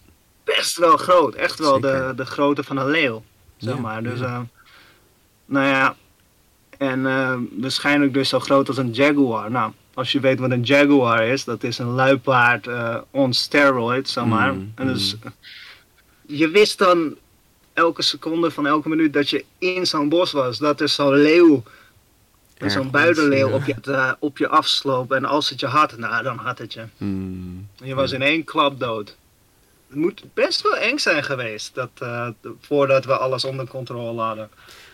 best 0.45 0.79
wel 0.79 0.97
groot. 0.97 1.35
Echt 1.35 1.59
wel 1.59 1.81
de, 1.81 1.89
Zeker. 1.89 2.17
de 2.17 2.25
grootte 2.27 2.63
van 2.65 2.77
een 2.77 2.91
leeuw. 2.91 3.23
Zeg 3.57 3.75
Ja, 3.75 3.81
maar. 3.81 4.03
Dus, 4.03 4.19
ja. 4.19 4.27
eh, 4.27 4.41
nou 5.47 5.67
ja. 5.67 5.97
En 6.83 7.07
eh, 7.07 7.35
waarschijnlijk 7.51 8.15
dus 8.15 8.29
zo 8.29 8.41
groot 8.41 8.69
als 8.69 8.77
een 8.77 8.93
jaguar. 8.93 9.51
Nou, 9.51 9.73
als 9.95 10.13
je 10.13 10.21
weet 10.21 10.39
wat 10.39 10.51
een 10.51 10.63
jaguar 10.63 11.27
is, 11.27 11.45
dat 11.45 11.63
is 11.63 11.79
een 11.79 11.91
luipaard 11.91 12.67
eh, 12.67 12.97
on 13.11 13.33
steroids, 13.33 14.13
zeg 14.13 14.25
maar. 14.25 14.55
Mm, 14.55 14.73
en 14.75 14.87
dus, 14.87 15.17
je 16.27 16.49
wist 16.49 16.79
dan 16.79 17.17
elke 17.73 18.03
seconde 18.03 18.51
van 18.51 18.67
elke 18.67 18.89
minuut 18.89 19.13
dat 19.13 19.31
je 19.31 19.45
in 19.59 19.87
zo'n 19.87 20.09
bos 20.09 20.33
was. 20.33 20.59
Dat 20.59 20.81
er 20.81 20.89
zo'n 20.89 21.15
leeuw, 21.15 21.63
zo'n 22.67 22.91
buidenleeuw 22.91 23.49
ja. 23.49 23.55
op, 23.55 23.65
je, 23.65 23.75
eh, 23.83 24.13
op 24.19 24.39
je 24.39 24.49
afsloop. 24.49 25.13
En 25.13 25.25
als 25.25 25.51
het 25.51 25.61
je 25.61 25.67
had, 25.67 25.99
nou 25.99 26.23
dan 26.23 26.37
had 26.37 26.59
het 26.59 26.73
je. 26.73 26.85
Mm. 26.97 27.69
Je 27.75 27.95
was 27.95 28.13
in 28.13 28.23
één 28.23 28.45
klap 28.45 28.81
dood. 28.81 29.17
Het 29.89 29.97
moet 29.97 30.25
best 30.35 30.63
wel 30.63 30.77
eng 30.77 30.99
zijn 30.99 31.25
geweest, 31.25 31.75
dat, 31.75 31.91
eh, 31.99 32.29
voordat 32.61 33.05
we 33.05 33.17
alles 33.19 33.45
onder 33.45 33.69
controle 33.69 34.21
hadden. 34.21 34.51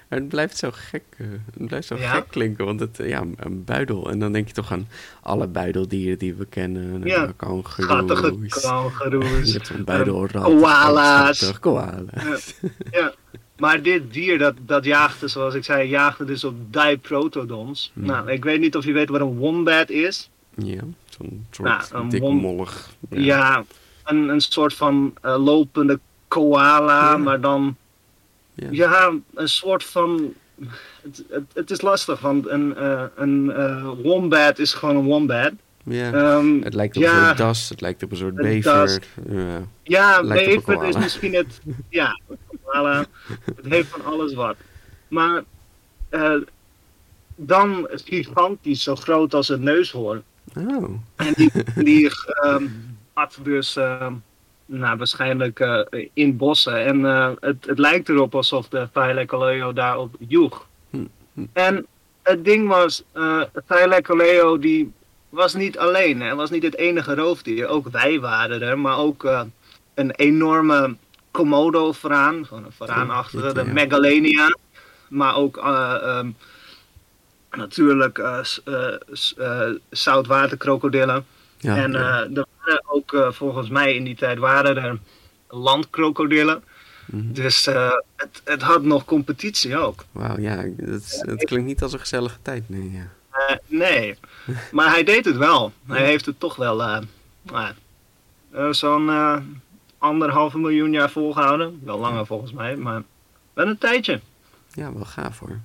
Maar 0.09 0.19
het 0.19 0.29
blijft 0.29 0.57
zo 0.57 0.69
gek, 0.73 1.03
eh, 1.17 1.27
het 1.55 1.67
blijft 1.67 1.87
zo 1.87 1.97
Ja. 1.97 2.11
gek 2.15 2.25
klinken, 2.29 2.65
want 2.65 2.81
het, 2.81 3.01
eh, 3.01 3.09
ja, 3.09 3.23
een 3.37 3.65
buidel. 3.65 4.11
En 4.11 4.19
dan 4.19 4.33
denk 4.33 4.49
je 4.49 4.55
toch 4.55 4.73
aan 4.73 4.89
alle 5.23 5.47
buideldieren 5.47 6.19
die 6.19 6.35
we 6.35 6.45
kennen. 6.47 7.03
Ja. 7.05 7.33
Ja. 7.41 7.61
Schattige 7.67 8.37
Je 9.45 9.53
hebt 9.53 9.67
zo'n 9.73 9.85
buidelrat. 9.85 10.43
koala's. 10.43 11.37
schattig, 11.39 11.59
Koala's. 11.61 12.55
ja. 12.91 13.15
Maar 13.59 13.83
dit 13.83 14.13
dier, 14.13 14.39
dat, 14.39 14.55
dat 14.61 14.85
jaagde, 14.85 15.29
zoals 15.29 15.55
ik 15.55 15.65
zei, 15.65 15.89
jaagde 15.89 16.25
dus 16.25 16.45
op 16.45 16.55
diprotodons. 16.73 17.91
Hmm. 17.95 18.05
Nou, 18.07 18.31
ik 18.31 18.45
weet 18.45 18.61
niet 18.61 18.77
of 18.77 18.85
je 18.85 18.93
weet 18.93 19.09
wat 19.09 19.21
een 19.21 19.37
wombat 19.37 19.91
is. 19.91 20.31
Ja, 20.55 20.81
zo'n 21.09 21.47
soort 21.51 21.69
Nou, 21.69 21.83
een 22.05 22.09
dik 22.09 22.21
wom- 22.21 22.37
mollig. 22.37 22.91
Ja, 23.11 23.65
een, 24.05 24.29
een 24.29 24.41
soort 24.41 24.75
van 24.75 25.15
eh, 25.23 25.45
lopende 25.45 26.01
koala, 26.29 27.11
Ja. 27.11 27.17
maar 27.17 27.41
dan... 27.41 27.77
Ja. 28.59 28.69
Ja, 28.71 29.13
een 29.35 29.49
soort 29.49 29.85
van... 29.85 30.35
Het, 31.03 31.25
het, 31.29 31.45
het 31.55 31.71
is 31.71 31.81
lastig, 31.81 32.21
want 32.21 32.49
een, 32.49 32.77
eh, 32.77 33.05
een 33.17 33.53
eh, 33.53 33.91
wombat 34.03 34.59
is 34.59 34.75
gewoon 34.75 34.97
een 34.97 35.05
wombat. 35.05 35.53
Ja. 35.85 36.13
Ehm, 36.13 36.61
het 36.61 36.75
lijkt 36.75 36.97
op 36.97 37.03
ja, 37.03 37.19
een 37.19 37.25
soort 37.27 37.39
das, 37.39 37.69
het 37.69 37.81
lijkt 37.81 38.03
op 38.03 38.11
een 38.11 38.17
soort 38.17 38.35
bever. 38.35 39.03
Ja. 39.29 39.63
Ja, 39.83 40.23
bever 40.23 40.85
is 40.85 40.97
misschien 40.97 41.35
het. 41.35 41.61
Ja, 41.89 42.21
het 43.45 43.67
heeft 43.69 43.89
van 43.89 44.05
alles 44.05 44.35
wat. 44.35 44.57
Maar 45.09 45.43
eh, 46.09 46.35
dan 47.37 47.89
gigantisch, 47.91 48.83
zo 48.83 48.97
groot 48.97 49.35
als 49.35 49.49
een 49.49 49.63
neushoorn. 49.63 50.23
Oh, 50.57 50.91
En 51.17 51.33
die, 51.35 51.51
die 51.75 52.11
ehm, 52.27 52.67
nou, 54.71 54.97
waarschijnlijk 54.97 55.61
eh, 55.61 56.09
in 56.13 56.37
bossen. 56.37 56.85
En 56.85 57.07
eh, 57.07 57.31
het, 57.41 57.67
het 57.67 57.79
lijkt 57.79 58.09
erop 58.09 58.35
alsof 58.35 58.69
de 58.69 58.89
Thailekkaleo 58.93 59.73
daarop 59.73 60.15
joeg. 60.19 60.67
Hm, 60.91 61.05
hm. 61.33 61.45
En 61.53 61.87
het 62.23 62.45
ding 62.45 62.69
was, 62.69 63.05
eh 63.13 63.43
Thailekkaleo 63.67 64.59
die 64.59 64.93
was 65.29 65.55
niet 65.55 65.79
alleen. 65.79 66.21
Hij 66.21 66.35
was 66.35 66.51
niet 66.51 66.63
het 66.63 66.77
enige 66.77 67.15
roofdier. 67.15 67.67
Ook 67.67 67.89
wij 67.89 68.21
waren 68.21 68.63
er, 68.63 68.79
maar 68.79 68.99
ook 68.99 69.29
een 69.95 70.11
enorme 70.11 70.97
Komodo-varaan. 71.31 72.47
Gewoon 72.47 72.65
een 72.65 72.73
varaanachtige, 72.73 73.53
de. 73.53 73.65
Megalenia. 73.65 74.57
Maar 75.09 75.37
ook 75.37 75.57
eh, 75.57 75.95
ehm, 76.03 76.31
natuurlijk 77.51 78.23
zoutwaterkrokodillen. 79.91 81.27
Ja. 81.59 81.77
en 81.77 81.95
eh, 81.95 82.37
er 82.37 82.47
waren 82.65 82.83
ook 82.87 83.13
eh, 83.13 83.33
volgens 83.33 83.69
mij 83.69 83.95
in 83.95 84.05
die 84.05 84.17
tijd 84.17 84.39
waren 84.39 84.77
er 84.77 84.99
landkrokodillen. 85.49 86.65
Mhm. 87.07 87.33
Dus 87.33 87.67
eh, 87.67 87.91
het, 88.17 88.41
het 88.45 88.63
had 88.63 88.83
nog 88.83 89.05
competitie 89.05 89.77
ook. 89.77 90.05
Wauw, 90.13 90.39
ja, 90.39 90.65
dat, 90.77 91.45
klinkt 91.45 91.67
niet 91.67 91.83
als 91.83 91.93
een 91.93 91.99
gezellige 91.99 92.39
tijd, 92.43 92.69
nee. 92.69 92.91
Ja. 92.91 93.09
Nee, 93.67 94.19
maar 94.73 94.91
hij 94.91 95.05
deed 95.05 95.25
het 95.25 95.37
wel. 95.37 95.73
Hij 95.87 96.05
heeft 96.05 96.27
het 96.27 96.41
toch 96.41 96.57
wel 96.57 96.77
nou 97.47 98.75
zo'n 98.75 99.11
anderhalve 99.99 100.59
miljoen 100.59 100.93
jaar 100.93 101.11
volgehouden. 101.11 101.81
Wel 101.85 101.99
langer 101.99 102.27
volgens 102.27 102.53
mij, 102.53 102.77
maar 102.77 103.03
wel 103.53 103.67
een 103.67 103.79
tijdje. 103.79 104.21
ja, 104.75 104.93
wel 104.93 105.05
gaaf 105.05 105.39
hoor. 105.39 105.59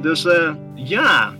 Dus 0.00 0.24
eh, 0.24 0.54
ja, 0.74 1.36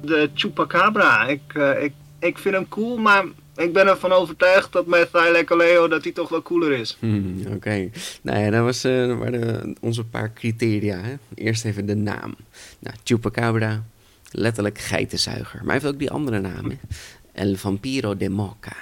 de 0.00 0.30
Chupacabra. 0.34 1.26
Ik, 1.26 1.40
eh, 1.54 1.82
ik, 1.82 1.92
ik 2.18 2.38
vind 2.38 2.54
hem 2.54 2.68
cool, 2.68 2.96
maar 2.96 3.24
ik 3.56 3.72
ben 3.72 3.86
ervan 3.86 4.12
overtuigd 4.12 4.72
dat 4.72 4.86
met 4.86 5.12
Thailekkaleo 5.12 5.88
dat 5.88 6.04
hij 6.04 6.12
toch 6.12 6.28
wel 6.28 6.42
cooler 6.42 6.72
is. 6.72 6.96
Oké, 7.54 7.90
nou 8.22 8.38
ja, 8.38 8.50
dat, 8.50 8.64
was, 8.64 8.84
eh, 8.84 9.18
waren 9.18 9.76
onze 9.80 10.04
paar 10.04 10.32
criteria. 10.32 11.00
Hè? 11.00 11.14
Eerst 11.34 11.64
even 11.64 11.86
de 11.86 11.94
naam. 11.94 12.34
Nou, 12.78 12.96
Chupacabra, 13.04 13.84
letterlijk 14.30 14.78
geitenzuiger. 14.78 15.58
Maar 15.58 15.74
hij 15.74 15.74
heeft 15.74 15.94
ook 15.94 15.98
die 15.98 16.10
andere 16.10 16.40
naam? 16.40 16.78
El 17.32 17.54
Vampiro 17.54 18.16
de 18.16 18.28
Moca. 18.28 18.76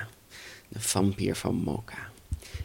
De 0.68 0.80
vampier 0.80 1.34
van 1.34 1.54
Moca. 1.54 1.98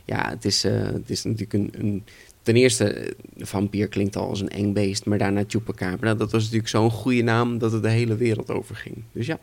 Ja, 0.05 0.29
het 0.29 0.45
is, 0.45 0.63
het 0.63 1.09
is 1.09 1.23
natuurlijk 1.23 1.53
een... 1.53 2.03
Ten 2.41 2.55
eerste, 2.55 2.83
eh, 2.93 3.11
vampier 3.37 3.87
klinkt 3.87 4.15
al 4.15 4.27
als 4.29 4.41
een 4.41 4.49
eng 4.49 4.73
beest, 4.73 5.05
maar 5.05 5.17
daarna 5.17 5.43
Chupacabra. 5.47 6.13
Dat 6.15 6.31
was 6.31 6.41
natuurlijk 6.43 6.69
zo'n 6.69 6.91
goede 6.91 7.21
naam 7.21 7.57
dat 7.57 7.71
het 7.71 7.83
de 7.83 7.89
hele 7.89 8.15
wereld 8.15 8.49
over 8.49 8.75
ging. 8.75 9.03
Dus 9.11 9.25
ja, 9.25 9.39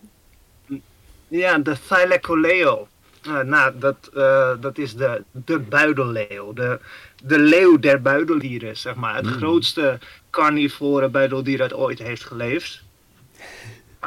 Ja, 1.28 1.58
de 1.58 1.76
Thailekkaleo. 1.88 2.88
Uh, 3.26 3.40
nou, 3.40 3.72
dat, 3.78 4.10
uh, 4.16 4.50
dat 4.60 4.78
is 4.78 4.94
de, 4.94 5.22
de 5.32 5.58
buidelleeuw. 5.58 6.52
De, 6.52 6.78
de 7.24 7.38
leeuw 7.38 7.78
der 7.78 8.02
buideldieren, 8.02 8.76
zeg 8.76 8.94
maar. 8.94 9.14
Het 9.16 9.24
Mm. 9.24 9.32
grootste 9.32 9.98
carnivore 10.30 11.08
buideldier 11.08 11.58
dat 11.58 11.74
ooit 11.74 11.98
heeft 11.98 12.24
geleefd. 12.24 12.84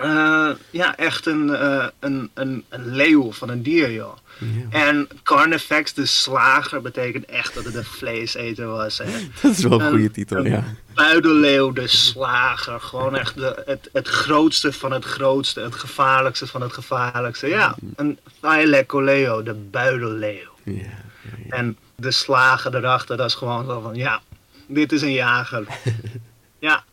Uh, 0.03 0.49
ja, 0.69 0.97
echt 0.97 1.25
een, 1.25 1.47
uh, 1.47 1.85
een, 1.99 2.29
een, 2.33 2.65
een 2.69 2.95
leeuw 2.95 3.31
van 3.31 3.49
een 3.49 3.63
dier, 3.63 3.91
joh. 3.91 4.17
Ja. 4.39 4.87
En 4.87 5.07
Carnifex, 5.23 5.93
de 5.93 6.05
slager, 6.05 6.81
betekent 6.81 7.25
echt 7.25 7.53
dat 7.53 7.63
het 7.63 7.75
een 7.75 7.83
vleeseter 7.83 8.67
was. 8.67 8.97
Hè. 8.97 9.05
Dat 9.41 9.51
is 9.51 9.63
wel 9.63 9.81
een 9.81 9.89
goede 9.89 10.11
titel, 10.11 10.37
een 10.37 10.51
ja. 10.51 10.63
Buidelleeuw, 10.93 11.71
de 11.71 11.87
slager. 11.87 12.79
Gewoon 12.79 13.15
echt 13.15 13.35
de, 13.35 13.63
het, 13.65 13.89
het 13.93 14.07
grootste 14.07 14.73
van 14.73 14.91
het 14.91 15.05
grootste. 15.05 15.61
Het 15.61 15.75
gevaarlijkste 15.75 16.47
van 16.47 16.61
het 16.61 16.73
gevaarlijkste. 16.73 17.47
Ja, 17.47 17.75
een 17.95 18.19
Thylacoleo, 18.41 19.43
de 19.43 19.53
buidelleeuw. 19.53 20.57
En 21.49 21.77
de 21.95 22.11
slager 22.11 22.75
erachter, 22.75 23.17
dat 23.17 23.27
is 23.27 23.35
gewoon 23.35 23.65
zo 23.65 23.81
van, 23.81 23.95
ja, 23.95 24.21
dit 24.67 24.91
is 24.91 25.01
een 25.01 25.13
jager. 25.13 25.65
ja, 26.59 26.83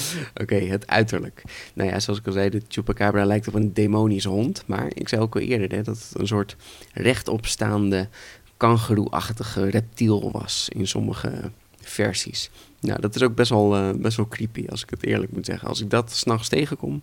Oké, 0.42 0.54
het 0.54 0.86
uiterlijk. 0.86 1.42
Nou 1.74 1.90
ja, 1.90 2.00
zoals 2.00 2.18
ik 2.18 2.26
al 2.26 2.32
zei, 2.32 2.50
de 2.50 2.62
chupacabra 2.68 3.24
lijkt 3.24 3.48
op 3.48 3.54
een 3.54 3.72
demonische 3.72 4.28
hond. 4.28 4.62
Maar 4.66 4.86
ik 4.94 5.08
zei 5.08 5.20
ook 5.20 5.34
al 5.34 5.40
eerder 5.40 5.70
hè, 5.70 5.82
dat 5.82 5.96
het 5.96 6.20
een 6.20 6.26
soort 6.26 6.56
rechtopstaande, 6.92 8.08
kangeroe-achtige 8.56 9.70
reptiel 9.70 10.30
was 10.32 10.68
in 10.72 10.86
sommige 10.86 11.50
versies. 11.80 12.50
Nou, 12.80 13.00
dat 13.00 13.14
is 13.14 13.22
ook 13.22 13.34
best 13.34 13.50
wel, 13.50 13.76
eh, 13.76 13.90
best 13.94 14.16
wel 14.16 14.28
creepy, 14.28 14.66
als 14.68 14.82
ik 14.82 14.90
het 14.90 15.04
eerlijk 15.04 15.32
moet 15.32 15.46
zeggen. 15.46 15.68
Als 15.68 15.80
ik 15.80 15.90
dat 15.90 16.12
s'nachts 16.12 16.48
tegenkom, 16.48 17.02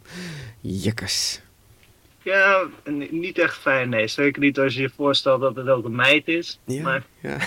jekkers. 0.62 1.42
ja, 2.24 2.68
niet 3.10 3.38
echt 3.38 3.58
fijn, 3.58 3.90
nee. 3.90 4.08
Zeker 4.08 4.42
niet 4.42 4.60
als 4.60 4.74
je 4.74 4.82
je 4.82 4.92
voorstelt 4.96 5.42
dat 5.42 5.56
het 5.56 5.68
ook 5.68 5.86
een 5.86 5.96
meid 5.96 6.28
is. 6.28 6.60
Ja, 6.66 6.82
Maar, 6.84 7.04
ja. 7.20 7.38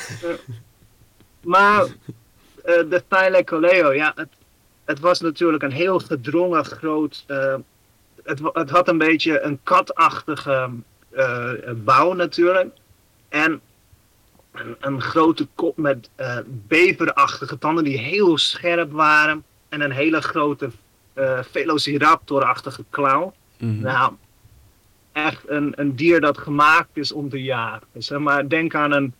maar 1.55 1.83
eh, 2.65 2.91
de 2.91 3.03
Thylacoleo, 3.09 3.93
ja, 3.93 4.13
het, 4.17 4.29
het 4.85 5.01
was 5.01 5.21
natuurlijk 5.21 5.63
een 5.63 5.73
heel 5.73 5.99
gedrongen 5.99 6.65
groot... 6.65 7.25
eh, 7.27 7.55
het, 8.23 8.41
het 8.53 8.71
had 8.71 8.89
een 8.89 8.99
beetje 8.99 9.41
een 9.41 9.59
katachtige 9.63 10.71
eh, 11.11 11.51
bouw 11.85 12.13
natuurlijk. 12.13 12.75
En 13.29 13.61
een, 14.53 14.77
een 14.81 15.01
grote 15.01 15.47
kop 15.55 15.77
met 15.77 16.11
eh, 16.15 16.39
beverachtige 16.47 17.59
tanden 17.59 17.85
die 17.85 17.99
heel 17.99 18.39
scherp 18.39 18.93
waren. 18.93 19.45
En 19.69 19.81
een 19.81 19.91
hele 19.91 20.21
grote 20.21 20.71
velociraptor-achtige 21.51 22.85
klauw. 22.91 23.33
Mhm. 23.59 23.81
Nou, 23.81 24.13
echt 25.13 25.49
een, 25.49 25.73
een 25.77 25.97
dier 25.97 26.21
dat 26.21 26.39
gemaakt 26.39 26.89
is 26.93 27.13
om 27.13 27.29
te 27.29 27.43
jagen. 27.43 27.87
Zeg 27.99 28.19
maar, 28.19 28.49
denk 28.49 28.75
aan 28.75 28.93
een, 28.93 29.15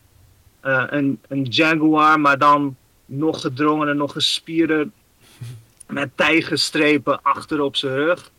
een, 0.61 1.19
een 1.27 1.43
jaguar, 1.43 2.19
maar 2.19 2.37
dan 2.37 2.75
nog 3.05 3.41
gedrongener, 3.41 3.95
nog 3.95 4.11
gespierder. 4.11 4.87
Met 5.87 6.09
tijgerstrepen 6.15 7.21
achter 7.21 7.61
op 7.61 7.75
zijn 7.75 7.93
rug. 7.93 8.31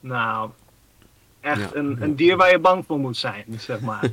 Nou, 0.00 0.50
echt 1.40 1.60
Ja, 1.60 1.70
een, 1.72 1.96
ja. 1.98 2.04
een 2.04 2.16
dier 2.16 2.36
waar 2.36 2.50
je 2.50 2.58
bang 2.58 2.86
voor 2.86 2.98
moet 2.98 3.16
zijn, 3.16 3.44
zeg 3.58 3.80
maar. 3.80 4.10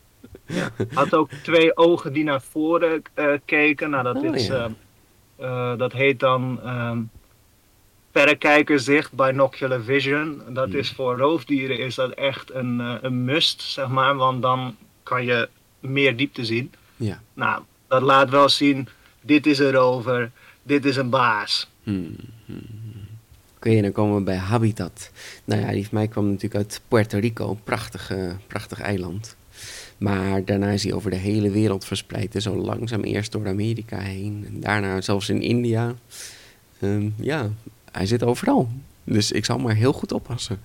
ja. 0.46 0.70
Had 0.92 1.14
ook 1.14 1.30
twee 1.30 1.76
ogen 1.76 2.12
die 2.12 2.24
naar 2.24 2.42
voren 2.42 3.02
eh, 3.14 3.32
keken. 3.44 3.90
Nou, 3.90 4.02
dat, 4.02 4.16
Oh, 4.16 4.34
is, 4.34 4.48
eh, 4.48 4.64
eh, 5.36 5.78
dat 5.78 5.92
heet 5.92 6.20
dan 6.20 6.60
ehm 6.64 6.98
verrekijkerzicht, 8.12 9.12
binocular 9.12 9.82
vision. 9.82 10.42
Dat 10.48 10.72
is 10.72 10.90
voor 10.90 11.18
roofdieren 11.18 11.78
is 11.78 11.94
dat 11.94 12.10
echt 12.10 12.52
een, 12.54 12.78
een 12.78 13.24
must, 13.24 13.62
zeg 13.62 13.88
maar. 13.88 14.16
Want 14.16 14.42
dan 14.42 14.76
kan 15.02 15.24
je 15.24 15.48
meer 15.80 16.16
diepte 16.16 16.44
zien. 16.44 16.72
Ja. 16.96 17.22
Nou, 17.34 17.62
dat 17.88 18.02
laat 18.02 18.30
wel 18.30 18.48
zien, 18.48 18.88
dit 19.20 19.46
is 19.46 19.58
een 19.58 19.72
rover, 19.72 20.30
dit 20.62 20.84
is 20.84 20.96
een 20.96 21.10
baas. 21.10 21.70
Hmm. 21.82 22.16
Oké, 23.56 23.80
dan 23.80 23.92
komen 23.92 24.16
we 24.16 24.22
bij 24.22 24.36
Habitat. 24.36 25.10
Nou 25.44 25.60
ja, 25.60 25.70
die 25.70 25.88
van 25.88 25.94
mij 25.94 26.08
kwam 26.08 26.26
natuurlijk 26.26 26.54
uit 26.54 26.80
Puerto 26.88 27.18
Rico, 27.18 27.58
prachtig, 27.64 28.12
prachtig 28.46 28.80
eiland. 28.80 29.36
Maar 29.98 30.44
daarna 30.44 30.70
is 30.70 30.82
hij 30.82 30.92
over 30.92 31.10
de 31.10 31.16
hele 31.16 31.50
wereld 31.50 31.84
verspreid. 31.84 32.34
En 32.34 32.42
zo 32.42 32.56
langzaam 32.56 33.02
eerst 33.02 33.32
door 33.32 33.48
Amerika 33.48 33.98
heen. 33.98 34.44
En 34.48 34.60
daarna 34.60 35.00
zelfs 35.00 35.28
in 35.28 35.42
India. 35.42 35.94
Ehm, 36.80 37.08
ja, 37.16 37.50
hij 37.92 38.06
zit 38.06 38.22
overal. 38.22 38.68
Dus 39.04 39.32
ik 39.32 39.44
zal 39.44 39.58
maar 39.58 39.74
heel 39.74 39.92
goed 39.92 40.12
oppassen. 40.12 40.60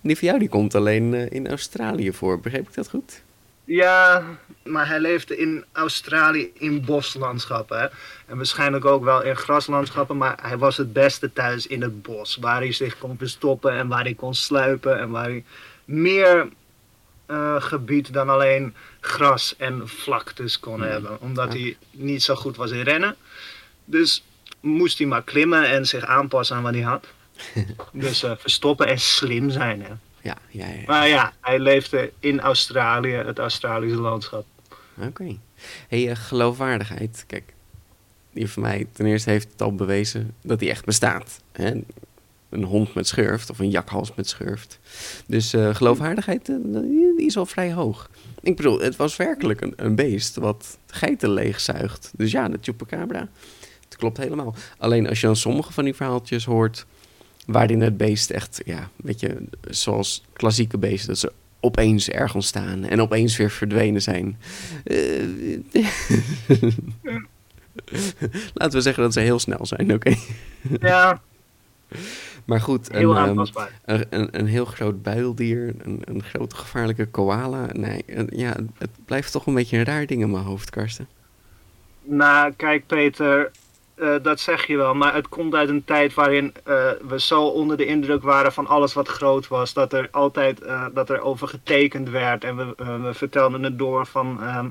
En 0.00 0.12
die 0.12 0.16
van 0.16 0.28
jou 0.28 0.40
die 0.40 0.48
komt 0.48 0.74
alleen 0.74 1.14
eh, 1.14 1.30
in 1.30 1.48
Australië 1.48 2.12
voor. 2.12 2.40
Begreep 2.40 2.68
ik 2.68 2.74
dat 2.74 2.88
goed? 2.88 3.22
Ja, 3.66 4.22
maar 4.64 4.88
hij 4.88 5.00
leefde 5.00 5.36
in 5.36 5.64
Australië 5.72 6.50
in 6.54 6.84
boslandschappen. 6.84 7.78
Hè? 7.80 7.86
En 8.26 8.36
waarschijnlijk 8.36 8.84
ook 8.84 9.04
wel 9.04 9.22
in 9.22 9.36
graslandschappen. 9.36 10.16
Maar 10.16 10.38
hij 10.42 10.58
was 10.58 10.76
het 10.76 10.92
beste 10.92 11.32
thuis 11.32 11.66
in 11.66 11.82
het 11.82 12.02
bos. 12.02 12.36
Waar 12.40 12.56
hij 12.60 12.72
zich 12.72 12.98
kon 12.98 13.18
verstoppen 13.18 13.72
en 13.72 13.88
waar 13.88 14.02
hij 14.02 14.14
kon 14.14 14.34
sluipen. 14.34 14.98
En 14.98 15.10
waar 15.10 15.24
hij 15.24 15.44
meer 15.84 16.48
eh, 17.26 17.54
gebied 17.62 18.12
dan 18.12 18.28
alleen 18.28 18.74
gras 19.00 19.54
en 19.56 19.88
vlaktes 19.88 20.60
kon 20.60 20.78
Ja. 20.80 20.84
hebben. 20.86 21.20
Omdat 21.20 21.52
Ja. 21.52 21.58
hij 21.58 21.76
niet 21.90 22.22
zo 22.22 22.34
goed 22.34 22.56
was 22.56 22.70
in 22.70 22.82
rennen. 22.82 23.16
Dus 23.84 24.24
moest 24.60 24.98
hij 24.98 25.06
maar 25.06 25.22
klimmen 25.22 25.68
en 25.68 25.86
zich 25.86 26.04
aanpassen 26.04 26.56
aan 26.56 26.62
wat 26.62 26.72
hij 26.74 26.82
had. 26.82 27.06
dus 27.92 28.22
eh, 28.22 28.32
verstoppen 28.38 28.86
en 28.86 28.98
slim 28.98 29.50
zijn. 29.50 29.82
Hè? 29.82 29.90
Ja, 30.26 30.36
ja, 30.50 30.66
ja. 30.66 30.82
Maar 30.86 31.08
ja, 31.08 31.32
hij 31.40 31.58
leefde 31.58 32.12
in 32.20 32.40
Australië, 32.40 33.12
het 33.12 33.38
Australische 33.38 33.98
landschap. 33.98 34.46
Oké. 35.00 35.36
Hey, 35.88 36.10
eh, 36.10 36.16
geloofwaardigheid. 36.16 37.24
Kijk, 37.26 37.54
die 38.32 38.50
van 38.50 38.62
mij 38.62 38.86
ten 38.92 39.06
eerste 39.06 39.30
heeft 39.30 39.52
het 39.52 39.62
al 39.62 39.74
bewezen 39.74 40.34
dat 40.42 40.60
hij 40.60 40.70
echt 40.70 40.84
bestaat. 40.84 41.40
Hè? 41.52 41.72
Een 42.48 42.64
hond 42.64 42.94
met 42.94 43.06
schurft 43.06 43.50
of 43.50 43.58
een 43.58 43.70
jakhals 43.70 44.14
met 44.14 44.28
schurft. 44.28 44.78
Dus 45.26 45.52
eh, 45.52 45.74
geloofwaardigheid, 45.74 46.48
eh, 46.48 46.56
die 47.16 47.26
is 47.26 47.36
al 47.36 47.46
vrij 47.46 47.72
hoog. 47.72 48.10
Ik 48.42 48.56
bedoel, 48.56 48.80
het 48.80 48.96
was 48.96 49.16
werkelijk 49.16 49.60
een, 49.60 49.72
een 49.76 49.94
beest 49.94 50.36
wat 50.36 50.78
geiten 50.86 51.30
leegzuigt. 51.30 52.12
Dus 52.16 52.30
ja, 52.30 52.48
de 52.48 52.58
chupacabra, 52.60 53.28
het 53.84 53.96
klopt 53.96 54.16
helemaal. 54.16 54.54
Alleen 54.78 55.08
als 55.08 55.20
je 55.20 55.26
dan 55.26 55.36
sommige 55.36 55.72
van 55.72 55.84
die 55.84 55.94
verhaaltjes 55.94 56.44
hoort... 56.44 56.86
waarin 57.46 57.80
het 57.80 57.96
beest 57.96 58.30
echt, 58.30 58.60
ja, 58.64 58.90
weet 58.96 59.20
je, 59.20 59.36
zoals 59.70 60.24
klassieke 60.32 60.78
beesten... 60.78 61.08
dat 61.08 61.18
ze 61.18 61.32
opeens 61.60 62.10
ergens 62.10 62.46
staan 62.46 62.84
en 62.84 63.00
opeens 63.00 63.36
weer 63.36 63.50
verdwenen 63.50 64.02
zijn. 64.02 64.38
Eh, 64.84 65.58
Laten 68.54 68.76
we 68.76 68.80
zeggen 68.80 69.02
dat 69.02 69.12
ze 69.12 69.20
heel 69.20 69.38
snel 69.38 69.66
zijn, 69.66 69.94
oké. 69.94 70.14
Ja, 70.80 71.20
Maar 72.44 72.60
goed, 72.60 72.92
een, 72.92 72.98
heel 72.98 73.16
ehm, 73.16 73.38
een, 73.84 74.06
een, 74.10 74.28
een 74.38 74.46
heel 74.46 74.64
groot 74.64 75.02
buildier, 75.02 75.74
een, 75.78 76.02
een 76.04 76.22
grote 76.22 76.56
gevaarlijke 76.56 77.06
koala. 77.06 77.66
Nee, 77.72 78.04
ja, 78.30 78.56
het 78.78 78.90
blijft 79.04 79.32
toch 79.32 79.46
een 79.46 79.54
beetje 79.54 79.78
een 79.78 79.84
raar 79.84 80.06
ding 80.06 80.22
in 80.22 80.30
mijn 80.30 80.44
hoofd, 80.44 80.70
Karsten. 80.70 81.08
Nou, 82.02 82.52
kijk 82.56 82.86
Peter, 82.86 83.50
eh, 83.96 84.14
dat 84.22 84.40
zeg 84.40 84.66
je 84.66 84.76
wel, 84.76 84.94
maar 84.94 85.14
het 85.14 85.28
komt 85.28 85.54
uit 85.54 85.68
een 85.68 85.84
tijd 85.84 86.14
waarin 86.14 86.54
eh, 86.64 86.90
we 87.08 87.20
zo 87.20 87.42
onder 87.42 87.76
de 87.76 87.86
indruk 87.86 88.22
waren 88.22 88.52
van 88.52 88.66
alles 88.66 88.92
wat 88.92 89.08
groot 89.08 89.48
was, 89.48 89.72
dat 89.72 89.92
er 89.92 90.08
altijd 90.10 90.60
eh, 90.60 90.86
dat 90.94 91.10
er 91.10 91.20
over 91.20 91.48
getekend 91.48 92.08
werd 92.08 92.44
en 92.44 92.56
we, 92.56 92.74
we 93.02 93.14
vertelden 93.14 93.62
het 93.62 93.78
door 93.78 94.06
van 94.06 94.42
ehm, 94.42 94.68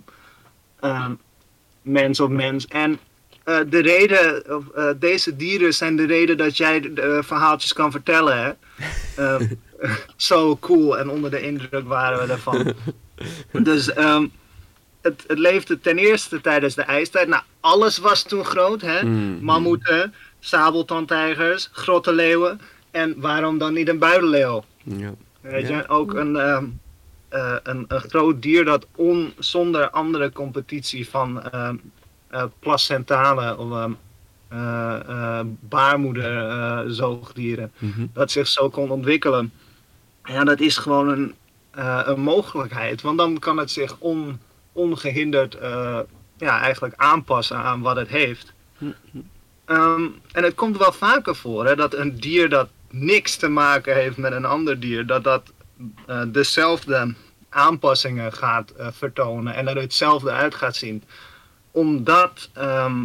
ehm, 0.79 1.13
mens 1.81 2.19
op 2.19 2.29
mens. 2.29 2.67
En 2.67 2.99
de 3.43 3.79
reden, 3.81 4.43
deze 4.99 5.35
dieren 5.35 5.73
zijn 5.73 5.95
de 5.95 6.05
reden 6.05 6.37
dat 6.37 6.57
jij 6.57 6.91
verhaaltjes 7.19 7.73
kan 7.73 7.91
vertellen. 7.91 8.37
Hè? 8.43 8.51
Ehm, 9.23 9.47
zo 10.15 10.57
cool 10.57 10.97
en 10.97 11.09
onder 11.09 11.31
de 11.31 11.41
indruk 11.41 11.87
waren 11.87 12.27
we 12.27 12.33
ervan. 12.33 12.73
Dus 13.63 13.93
ehm, 13.93 14.27
het, 15.05 15.23
het 15.27 15.37
leefde 15.39 15.79
ten 15.79 15.97
eerste 15.97 16.41
tijdens 16.41 16.75
de 16.75 16.81
ijstijd. 16.81 17.27
Nou, 17.27 17.43
alles 17.59 17.97
was 17.97 18.23
toen 18.23 18.45
groot, 18.45 18.81
hè? 18.81 19.03
Mm. 19.05 19.37
Mammoeten, 19.41 20.13
sabeltandtijgers, 20.39 21.69
grottenleeuwen. 21.71 22.59
En 22.91 23.13
waarom 23.21 23.57
dan 23.57 23.73
niet 23.73 23.87
een 23.89 23.99
buidelleeuw? 23.99 24.63
Ja. 24.83 25.13
Weet 25.41 25.67
Ja. 25.67 25.77
je, 25.77 25.87
ook 25.87 26.13
een, 26.13 26.35
ehm, 26.35 26.65
eh, 27.29 27.55
een, 27.63 27.85
een 27.87 27.99
groot 27.99 28.41
dier 28.41 28.65
dat 28.65 28.87
on, 28.95 29.33
zonder 29.39 29.89
andere 29.89 30.31
competitie 30.31 31.09
van 31.09 31.51
eh, 31.51 31.69
placentale 32.59 33.57
of 33.57 33.71
ehm, 33.71 33.91
eh, 34.47 34.99
eh, 35.07 35.45
baarmoeder 35.59 36.49
eh, 36.49 36.79
zoogdieren, 36.87 37.71
Mhm. 37.77 38.05
dat 38.13 38.31
zich 38.31 38.47
zo 38.47 38.69
kon 38.69 38.89
ontwikkelen. 38.89 39.51
Ja, 40.23 40.43
dat 40.43 40.59
is 40.59 40.77
gewoon 40.77 41.07
een, 41.09 41.33
een 42.05 42.19
mogelijkheid. 42.21 43.01
Want 43.01 43.17
dan 43.17 43.39
kan 43.39 43.57
het 43.57 43.71
zich 43.71 43.95
on, 43.99 44.39
ongehinderd 44.75 45.55
eh, 45.55 45.99
ja, 46.37 46.59
eigenlijk 46.59 46.93
aanpassen 46.97 47.57
aan 47.57 47.81
wat 47.81 47.95
het 47.95 48.07
heeft. 48.07 48.53
Ehm, 49.65 50.05
en 50.31 50.43
het 50.43 50.55
komt 50.55 50.77
wel 50.77 50.91
vaker 50.91 51.35
voor 51.35 51.65
hè, 51.65 51.75
dat 51.75 51.93
een 51.93 52.19
dier 52.19 52.49
dat 52.49 52.67
niks 52.89 53.35
te 53.35 53.47
maken 53.47 53.95
heeft 53.95 54.17
met 54.17 54.31
een 54.31 54.45
ander 54.45 54.79
dier, 54.79 55.05
dat 55.05 55.23
dat 55.23 55.53
eh, 56.05 56.21
dezelfde 56.27 57.13
aanpassingen 57.49 58.33
gaat 58.33 58.71
eh, 58.71 58.87
vertonen 58.91 59.53
en 59.53 59.67
er 59.67 59.77
hetzelfde 59.77 60.31
uit 60.31 60.55
gaat 60.55 60.75
zien. 60.75 61.03
Omdat 61.71 62.49
ehm, 62.53 63.03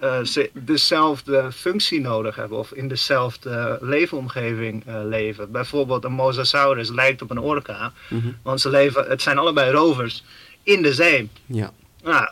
eh, 0.00 0.22
ze 0.22 0.50
dezelfde 0.52 1.52
functie 1.52 2.00
nodig 2.00 2.36
hebben 2.36 2.58
of 2.58 2.72
in 2.72 2.88
dezelfde 2.88 3.78
leefomgeving 3.80 4.84
leven. 5.04 5.50
Bijvoorbeeld 5.50 6.04
een 6.04 6.12
mosasaurus 6.12 6.90
lijkt 6.90 7.22
op 7.22 7.30
een 7.30 7.40
orka, 7.40 7.92
Mhm. 8.08 8.28
want 8.42 8.60
ze 8.60 8.70
leven, 8.70 9.04
het 9.08 9.22
zijn 9.22 9.38
allebei 9.38 9.70
rovers 9.70 10.24
in 10.66 10.82
de 10.82 10.94
zee. 10.94 11.30
Ja. 11.46 11.72
Nou, 12.02 12.28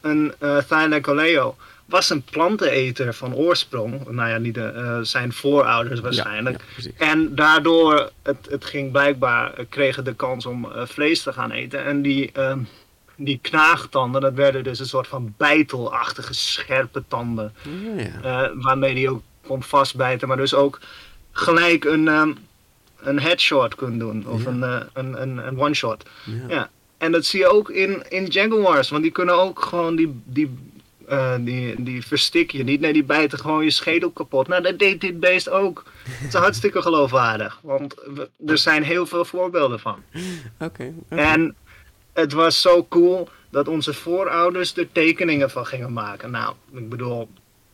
een 0.00 0.34
uh, 0.42 0.58
Thylacoleo 0.58 1.56
was 1.84 2.10
een 2.10 2.22
planteneter 2.22 3.14
van 3.14 3.34
oorsprong. 3.34 4.10
Nou 4.10 4.28
ja, 4.28 4.38
niet 4.38 4.54
de, 4.54 4.64
eh, 4.64 4.98
zijn 5.02 5.32
voorouders 5.32 6.00
waarschijnlijk. 6.00 6.58
Ja, 6.58 6.64
ja, 6.66 6.72
precies. 6.72 6.92
en 6.96 7.34
daardoor, 7.34 8.10
het, 8.22 8.46
het 8.50 8.64
ging 8.64 8.92
blijkbaar, 8.92 9.54
eh, 9.54 9.64
kregen 9.68 10.04
de 10.04 10.14
kans 10.14 10.46
om 10.46 10.64
eh, 10.72 10.86
vlees 10.86 11.22
te 11.22 11.32
gaan 11.32 11.50
eten. 11.50 11.84
En 11.84 12.02
die, 12.02 12.32
ehm, 12.32 12.58
die 13.16 13.38
knaagtanden, 13.42 14.20
dat 14.20 14.34
werden 14.34 14.64
dus 14.64 14.78
een 14.78 14.86
soort 14.86 15.06
van 15.06 15.34
bijtelachtige 15.36 16.34
scherpe 16.34 17.02
tanden. 17.08 17.52
Ja, 17.96 18.22
eh, 18.22 18.50
waarmee 18.54 18.94
die 18.94 19.10
ook 19.10 19.22
kon 19.46 19.62
vastbijten. 19.62 20.28
Maar 20.28 20.36
dus 20.36 20.54
ook 20.54 20.80
gelijk 21.32 21.84
een, 21.84 22.08
ehm, 22.08 22.32
een 23.00 23.20
headshot 23.20 23.74
kon 23.74 23.98
doen. 23.98 24.26
Of 24.26 24.46
een, 24.46 24.62
eh, 24.62 24.80
een, 24.92 25.22
een, 25.22 25.46
een 25.46 25.60
one-shot. 25.60 26.04
ja. 26.48 26.70
En 27.02 27.12
dat 27.12 27.24
zie 27.24 27.40
je 27.40 27.46
ook 27.52 27.70
in, 27.70 28.02
in 28.08 28.26
Jaguars, 28.26 28.90
want 28.90 29.02
die 29.02 29.12
kunnen 29.12 29.34
ook 29.40 29.62
gewoon 29.62 29.96
die, 29.96 30.20
die, 30.24 30.50
eh, 31.06 31.34
die, 31.40 31.82
die 31.82 32.06
verstik 32.06 32.50
je 32.52 32.64
niet. 32.64 32.80
Nee, 32.80 32.92
die 32.92 33.04
bijten 33.04 33.38
gewoon 33.38 33.64
je 33.64 33.70
schedel 33.70 34.10
kapot. 34.10 34.48
Nou, 34.48 34.62
dat 34.62 34.78
deed 34.78 35.00
dit 35.00 35.20
beest 35.20 35.48
ook. 35.50 35.84
Het 36.04 36.34
is 36.34 36.40
hartstikke 36.40 36.82
geloofwaardig, 36.82 37.58
want 37.62 37.94
we- 38.14 38.28
er 38.46 38.58
zijn 38.58 38.82
heel 38.82 39.06
veel 39.06 39.24
voorbeelden 39.24 39.80
van. 39.80 40.02
Oké. 40.58 40.92
oké. 41.10 41.20
En 41.22 41.54
het 42.12 42.32
was 42.32 42.60
zo 42.60 42.86
cool 42.88 43.28
dat 43.50 43.68
onze 43.68 43.94
voorouders 43.94 44.76
er 44.76 44.92
tekeningen 44.92 45.50
van 45.50 45.66
gingen 45.66 45.92
maken. 45.92 46.30
Nou, 46.30 46.54
ik 46.74 46.88
bedoel, 46.88 47.28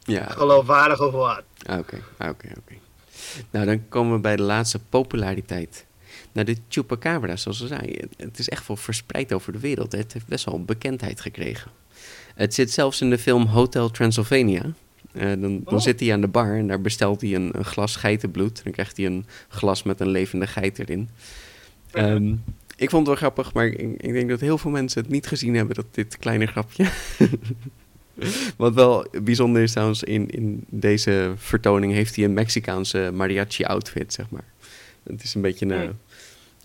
Ja, 0.04 0.24
geloofwaardig 0.28 1.00
of 1.00 1.12
wat. 1.12 1.42
Oké, 1.62 2.02
oké, 2.18 2.48
oké. 2.58 2.74
Nou, 3.50 3.66
dan 3.66 3.88
komen 3.88 4.12
we 4.14 4.18
bij 4.20 4.36
de 4.36 4.42
laatste 4.42 4.78
populariteit. 4.88 5.86
Nou, 6.38 6.54
de 6.54 6.60
chupacabra, 6.68 7.36
zoals 7.36 7.60
we 7.60 7.66
zeiden, 7.66 8.08
het- 8.16 8.38
is 8.38 8.48
echt 8.48 8.66
wel 8.66 8.76
verspreid 8.76 9.32
over 9.32 9.52
de 9.52 9.58
wereld. 9.58 9.92
Het 9.92 10.12
heeft 10.12 10.26
best 10.26 10.44
wel 10.44 10.64
bekendheid 10.64 11.20
gekregen. 11.20 11.70
Het 12.34 12.54
zit 12.54 12.70
zelfs 12.70 13.00
in 13.00 13.10
de 13.10 13.18
film 13.18 13.46
Hotel 13.46 13.90
Transylvania. 13.90 14.62
Eh, 15.12 15.26
dan 15.28 15.40
dan 15.40 15.62
Oh. 15.74 15.80
zit 15.80 16.00
hij 16.00 16.12
aan 16.12 16.20
de 16.20 16.28
bar 16.28 16.56
en 16.56 16.66
daar 16.66 16.80
bestelt 16.80 17.20
hij 17.20 17.34
een, 17.34 17.50
een 17.58 17.64
glas 17.64 17.96
geitenbloed. 17.96 18.64
Dan 18.64 18.72
krijgt 18.72 18.96
hij 18.96 19.06
een 19.06 19.26
glas 19.48 19.82
met 19.82 20.00
een 20.00 20.08
levende 20.08 20.46
geit 20.46 20.78
erin. 20.78 21.08
Ehm, 21.90 22.34
ik 22.76 22.90
vond 22.90 23.06
het 23.06 23.06
wel 23.06 23.14
grappig, 23.30 23.52
maar 23.54 23.66
ik, 23.66 23.80
ik 24.02 24.12
denk 24.12 24.28
dat 24.28 24.40
heel 24.40 24.58
veel 24.58 24.70
mensen 24.70 25.02
het 25.02 25.10
niet 25.10 25.26
gezien 25.26 25.54
hebben, 25.54 25.74
dat 25.74 25.86
dit 25.90 26.18
kleine 26.18 26.46
grapje. 26.46 26.86
Wat 28.56 28.74
wel 28.74 29.06
bijzonder 29.22 29.62
is 29.62 29.70
trouwens, 29.72 30.02
in, 30.02 30.30
in 30.30 30.64
deze 30.68 31.32
vertoning 31.36 31.92
heeft 31.92 32.16
hij 32.16 32.24
een 32.24 32.32
Mexicaanse 32.32 33.10
mariachi-outfit, 33.14 34.12
zeg 34.12 34.30
maar. 34.30 34.44
Het 35.02 35.22
is 35.22 35.34
een 35.34 35.42
beetje 35.42 35.66
een. 35.66 35.98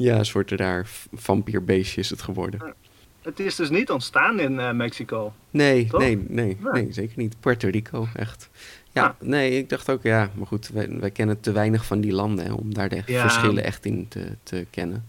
Ja, 0.04 0.18
een 0.18 0.26
soort 0.26 0.52
raar 0.52 0.90
vampierbeestje 1.14 2.02
is 2.02 2.10
het 2.10 2.22
geworden. 2.22 2.74
Het 3.22 3.40
is 3.40 3.56
dus 3.56 3.70
niet 3.70 3.90
ontstaan 3.92 4.40
in 4.40 4.60
eh, 4.60 4.72
Mexico. 4.72 5.34
Nee, 5.50 5.88
Toch? 5.88 6.00
nee, 6.00 6.18
nee, 6.28 6.58
Ja. 6.64 6.72
nee, 6.72 6.88
zeker 6.94 7.14
niet. 7.18 7.36
Puerto 7.40 7.70
Rico, 7.70 8.08
echt. 8.16 8.50
Ja, 8.92 9.04
Ah. 9.06 9.28
nee, 9.28 9.58
ik 9.58 9.70
dacht 9.70 9.90
ook, 9.90 10.04
ja, 10.04 10.30
maar 10.36 10.48
goed, 10.48 10.68
wij, 10.68 10.90
wij 11.00 11.12
kennen 11.12 11.40
te 11.40 11.52
weinig 11.52 11.86
van 11.86 12.02
die 12.02 12.12
landen 12.14 12.46
hè, 12.46 12.54
om 12.54 12.74
daar 12.74 12.90
de 12.90 13.02
Ja. 13.06 13.22
verschillen 13.22 13.64
echt 13.64 13.86
in 13.86 14.08
te, 14.08 14.26
te 14.44 14.66
kennen. 14.70 15.06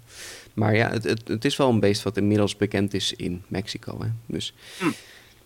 Maar 0.55 0.75
ja, 0.77 0.91
het, 0.91 1.05
het, 1.05 1.29
het 1.29 1.45
is 1.45 1.57
wel 1.57 1.71
een 1.71 1.81
beest 1.81 2.03
wat 2.03 2.17
inmiddels 2.17 2.57
bekend 2.57 2.95
is 2.95 3.13
in 3.13 3.43
Mexico. 3.49 4.03
Hè? 4.03 4.09
Dus, 4.27 4.55
Hm. 4.79 4.85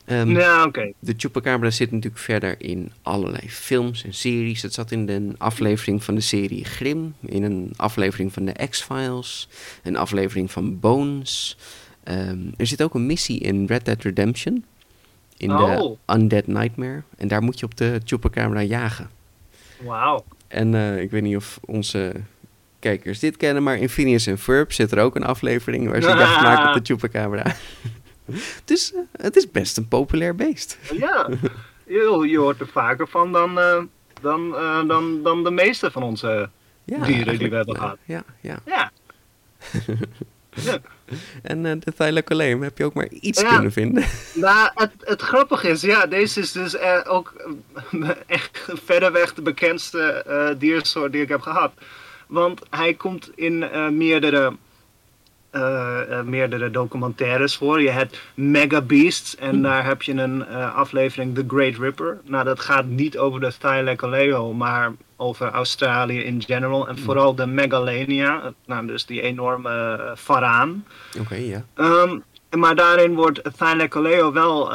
Ehm, 0.09 0.31
Ja, 0.31 0.65
oké. 0.65 0.93
De 0.99 1.15
Chupacabra 1.17 1.71
zit 1.71 1.91
natuurlijk 1.91 2.23
verder 2.23 2.55
in 2.59 2.93
allerlei 3.03 3.51
films 3.51 4.05
en 4.05 4.15
series. 4.15 4.63
Het 4.63 4.75
zat 4.75 4.91
in 4.91 5.09
een 5.09 5.35
aflevering 5.39 6.05
van 6.05 6.15
de 6.15 6.21
serie 6.21 6.65
Grimm, 6.65 7.15
in 7.21 7.43
een 7.43 7.73
aflevering 7.77 8.33
van 8.33 8.45
de 8.45 8.55
X-Files, 8.71 9.49
een 9.83 9.97
aflevering 9.97 10.51
van 10.51 10.81
Bones. 10.81 11.57
Ehm, 12.05 12.39
er 12.57 12.67
zit 12.67 12.83
ook 12.83 12.95
een 12.95 13.07
missie 13.07 13.39
in 13.41 13.67
Red 13.67 13.85
Dead 13.85 14.03
Redemption, 14.03 14.65
in 15.37 15.49
de 15.49 15.55
Oh. 15.55 15.99
Undead 16.17 16.47
Nightmare. 16.47 17.03
En 17.17 17.29
daar 17.29 17.43
moet 17.43 17.59
je 17.59 17.65
op 17.67 17.77
de 17.77 18.01
Chupacabra 18.05 18.63
jagen. 18.63 19.11
Wauw. 19.83 20.25
En 20.49 20.75
eh, 20.75 21.01
ik 21.01 21.11
weet 21.11 21.23
niet 21.23 21.37
of 21.37 21.59
onze 21.65 22.13
kijkers 22.79 23.19
dit 23.19 23.37
kennen, 23.37 23.63
maar 23.63 23.79
in 23.79 23.89
Phineas 23.89 24.27
en 24.27 24.39
Ferb 24.39 24.73
zit 24.73 24.93
er 24.93 24.99
ook 24.99 25.17
een 25.17 25.25
aflevering 25.25 25.89
waar 25.91 26.03
ze 26.03 26.09
jacht 26.19 26.43
maken 26.43 26.69
op 26.69 26.75
de 26.75 26.95
Chupacabra. 26.95 27.55
Dus 28.65 28.93
het 29.13 29.37
is 29.37 29.51
best 29.51 29.77
een 29.77 29.89
populair 29.89 30.35
beest. 30.35 30.79
Ja, 30.93 31.29
je, 31.87 32.25
je 32.29 32.39
hoort 32.39 32.61
er 32.61 32.67
vaker 32.69 33.09
van 33.09 33.33
dan, 33.33 33.59
eh, 33.59 33.83
dan, 34.21 34.57
eh, 34.57 34.87
dan, 34.89 35.23
dan 35.23 35.45
de 35.45 35.51
meeste 35.51 35.91
van 35.91 36.03
onze 36.03 36.51
Ja, 36.85 37.05
dieren 37.05 37.39
die 37.39 37.51
we 37.51 37.57
hebben 37.57 37.77
gehad. 37.77 37.99
Ja, 38.05 38.25
ja. 38.41 38.59
Ja. 38.67 38.91
ja. 40.55 40.79
En 41.43 41.67
eh, 41.67 41.73
de 41.79 41.93
Thylacolem 41.93 42.63
heb 42.63 42.79
je 42.79 42.85
ook 42.85 42.95
maar 42.95 43.09
iets 43.09 43.41
Ja. 43.41 43.55
kunnen 43.55 43.73
vinden. 43.73 44.05
Nou, 44.35 44.71
het, 44.75 44.93
het 44.99 45.23
grappige 45.23 45.69
is, 45.69 45.81
ja, 45.81 46.07
deze 46.07 46.41
is 46.41 46.53
dus 46.53 46.79
ook 47.07 47.33
eh, 47.91 48.09
echt 48.27 48.65
verreweg 48.85 49.35
de 49.35 49.43
bekendste 49.43 50.25
diersoort 50.59 51.13
die 51.13 51.23
ik 51.23 51.29
heb 51.29 51.41
gehad. 51.41 51.73
Want 52.27 52.61
hij 52.71 52.95
komt 52.95 53.31
in 53.35 53.59
meerdere, 53.97 54.57
meerdere 56.25 56.71
documentaires 56.71 57.57
voor. 57.57 57.83
Je 57.83 57.91
hebt 57.91 58.21
Mega 58.35 58.81
Beasts 58.81 59.37
en 59.37 59.63
daar 59.63 59.85
heb 59.85 60.03
je 60.03 60.13
een 60.13 60.47
eh, 60.47 60.75
aflevering 60.75 61.35
The 61.35 61.45
Great 61.49 61.77
Ripper. 61.77 62.21
Nou, 62.25 62.45
dat 62.45 62.61
gaat 62.61 62.87
niet 62.87 63.19
over 63.19 63.41
de 63.41 63.53
Thylacoleo, 63.59 64.53
maar 64.53 64.93
over 65.17 65.51
Australië 65.51 66.21
in 66.21 66.43
general. 66.47 66.89
En 66.89 66.99
vooral 66.99 67.35
de 67.35 67.47
Megalania, 67.47 68.53
nou, 68.67 68.87
dus 68.87 69.07
die 69.07 69.23
enorme 69.23 70.13
varaan. 70.15 70.85
Oké, 71.21 71.35
ja. 71.35 71.65
Um, 71.75 72.23
maar 72.57 72.75
daarin 72.75 73.15
wordt 73.15 73.41
Thylacoleo 73.59 74.33
wel 74.33 74.73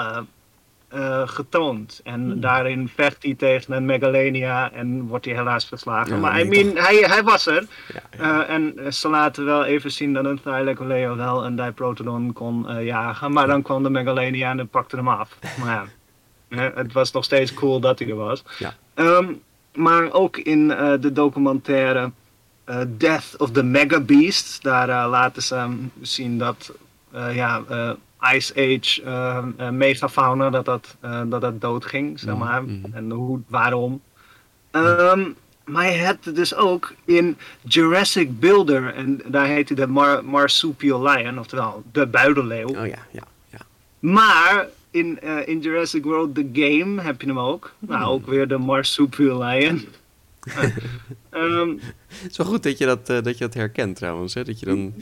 uh, 0.93 0.99
uh, 0.99 1.21
getoond. 1.27 1.99
En 2.03 2.21
Hmm. 2.21 2.39
daarin 2.39 2.89
vecht 2.95 3.23
hij 3.23 3.34
tegen 3.36 3.73
een 3.73 3.86
Megalania 3.86 4.71
en 4.71 5.08
wordt 5.08 5.25
hij 5.25 5.34
helaas 5.36 5.65
verslagen. 5.65 6.13
Ja, 6.13 6.19
maar 6.19 6.39
I 6.39 6.43
mean, 6.47 6.75
hij, 6.75 6.95
hij 6.95 7.23
was 7.23 7.45
er. 7.45 7.65
ja. 7.93 8.43
Uh, 8.47 8.49
en 8.56 8.93
ze 8.93 9.10
laten 9.10 9.45
wel 9.45 9.63
even 9.65 9.91
zien 9.91 10.13
dat 10.13 10.25
een 10.25 10.41
Thylacoleo 10.41 11.15
wel 11.15 11.45
een 11.45 11.56
Diprotodon 11.56 12.34
kon 12.34 12.65
uh, 12.69 12.86
jagen. 12.86 13.32
Maar 13.32 13.47
dan 13.47 13.62
kwam 13.62 13.84
de 13.84 13.89
Megalania 13.89 14.51
en 14.58 14.67
pakte 14.67 14.95
hem 14.95 15.08
af. 15.08 15.38
Maar 15.60 15.88
ja, 16.49 16.71
het 16.75 16.93
was 16.93 17.12
nog 17.12 17.23
steeds 17.23 17.53
cool 17.53 17.79
dat 17.79 17.99
hij 17.99 18.10
er 18.10 18.15
was. 18.15 18.43
Ja. 18.58 18.73
Um, 18.95 19.41
maar 19.75 20.12
ook 20.12 20.38
in 20.38 20.67
de 20.99 21.12
documentaire 21.13 22.12
Death 22.97 23.36
of 23.38 23.51
the 23.51 23.63
Mega 23.63 23.99
Beasts, 23.99 24.60
daar 24.60 25.08
laten 25.08 25.41
ze 25.41 25.67
zien 26.01 26.38
dat 26.38 26.71
ja, 27.32 27.62
Ice 28.33 28.53
Age 28.55 29.71
megafauna, 29.71 30.49
dat 30.49 30.65
dat, 30.65 30.97
dat 31.27 31.41
dat 31.41 31.62
doodging, 31.62 32.19
zeg 32.19 32.36
maar. 32.38 32.63
Mm 32.63 32.81
-hmm. 32.83 32.93
En 32.93 33.12
hoe, 33.12 33.39
waarom. 33.47 34.01
Um, 34.71 35.36
maar 35.65 35.86
je 35.86 35.97
hebt 35.97 36.36
dus 36.36 36.55
ook 36.55 36.93
in 37.05 37.38
Jurassic 37.62 38.39
Builder, 38.39 38.93
en 38.93 39.21
daar 39.25 39.45
heet 39.45 39.67
hij 39.67 39.77
de 39.77 39.88
Mar 39.88 40.25
Marsupial 40.25 41.03
Lion, 41.09 41.39
oftewel 41.39 41.83
de 41.91 42.07
buidelleeuw. 42.07 42.67
Oh 42.67 42.88
ja, 42.88 43.05
ja, 43.12 43.23
ja. 43.49 43.59
Maar 43.99 44.67
in, 44.91 45.19
uh, 45.23 45.47
in 45.47 45.59
Jurassic 45.59 46.03
World 46.03 46.36
The 46.36 46.49
Game 46.53 47.01
heb 47.01 47.21
je 47.21 47.27
hem 47.27 47.39
ook. 47.39 47.73
Nou, 47.79 48.01
Hmm. 48.01 48.12
ook 48.12 48.25
weer 48.25 48.47
de 48.47 48.57
Marsupial 48.57 49.43
Lion. 49.43 49.86
Um, 51.32 51.79
het 52.21 52.32
is 52.32 52.38
wel 52.38 52.47
goed 52.47 52.63
dat 52.63 52.77
je 52.77 52.86
dat, 52.86 53.10
uh, 53.10 53.21
dat 53.21 53.38
je 53.38 53.43
dat 53.43 53.53
herkent 53.53 53.95
trouwens. 53.95 54.34
Hè? 54.34 54.43
Dat 54.43 54.60
je 54.60 54.65
dan, 54.65 54.93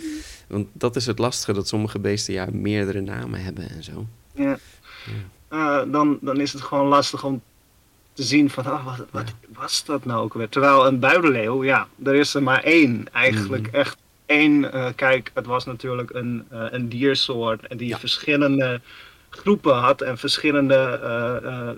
want 0.48 0.68
dat 0.74 0.96
is 0.96 1.06
het 1.06 1.20
lastige, 1.20 1.54
dat 1.54 1.68
sommige 1.68 2.00
beesten 2.00 2.34
ja, 2.34 2.48
meerdere 2.52 3.02
namen 3.02 3.44
hebben 3.44 3.70
en 3.70 3.84
zo. 3.84 4.06
Ja. 4.36 4.58
ja. 5.06 5.82
Uh, 5.84 5.92
dan, 5.92 6.18
dan 6.22 6.40
is 6.40 6.54
het 6.54 6.62
gewoon 6.62 6.88
lastig 6.88 7.24
om 7.24 7.42
te 8.14 8.24
zien 8.24 8.50
van, 8.50 8.66
oh, 8.66 8.86
wat, 8.86 9.06
wat 9.12 9.28
ja. 9.28 9.60
was 9.60 9.86
dat 9.86 10.06
nou 10.06 10.24
ook 10.24 10.34
weer? 10.34 10.50
Terwijl 10.50 10.88
een 10.88 11.00
buidelleeuw, 11.00 11.64
ja, 11.64 11.88
er 12.04 12.16
is 12.16 12.34
er 12.34 12.44
maar 12.44 12.64
één. 12.64 13.14
Eigenlijk 13.14 13.68
mm. 13.68 13.74
echt 13.74 13.98
één. 14.26 14.64
Uh, 14.64 14.88
kijk, 14.96 15.32
het 15.34 15.46
was 15.46 15.66
natuurlijk 15.66 16.14
een, 16.14 16.46
een 16.50 16.90
diersoort 16.90 17.78
die 17.78 17.88
ja. 17.88 18.00
verschillende 18.00 18.82
groepen 19.30 19.76
had 19.76 20.02
en 20.02 20.18
verschillende 20.18 21.00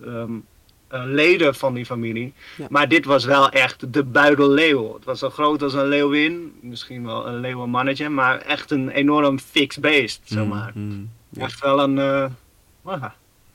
um, 0.06 0.46
leden 0.94 1.56
van 1.56 1.74
die 1.74 1.86
familie. 1.86 2.34
Ja. 2.58 2.68
Maar 2.70 2.88
dit 2.88 3.06
was 3.06 3.26
wel 3.26 3.50
echt 3.50 3.94
de 3.94 4.04
buidelleeuw. 4.04 4.94
Het 4.94 5.06
was 5.06 5.20
zo 5.20 5.30
groot 5.30 5.62
als 5.62 5.74
een 5.74 5.88
leeuwin, 5.88 6.54
misschien 6.62 7.06
wel 7.06 7.28
een 7.28 7.40
leeuwenmannetje, 7.40 8.10
maar 8.10 8.38
echt 8.38 8.72
een 8.72 8.90
enorm 8.90 9.40
fix 9.40 9.78
beest, 9.78 10.22
zeg 10.24 10.46
maar. 10.46 10.72
Mm, 10.74 11.10
ja. 11.30 11.44
Echt 11.44 11.60
wel 11.60 11.80
een 11.80 11.98
uh, 11.98 13.02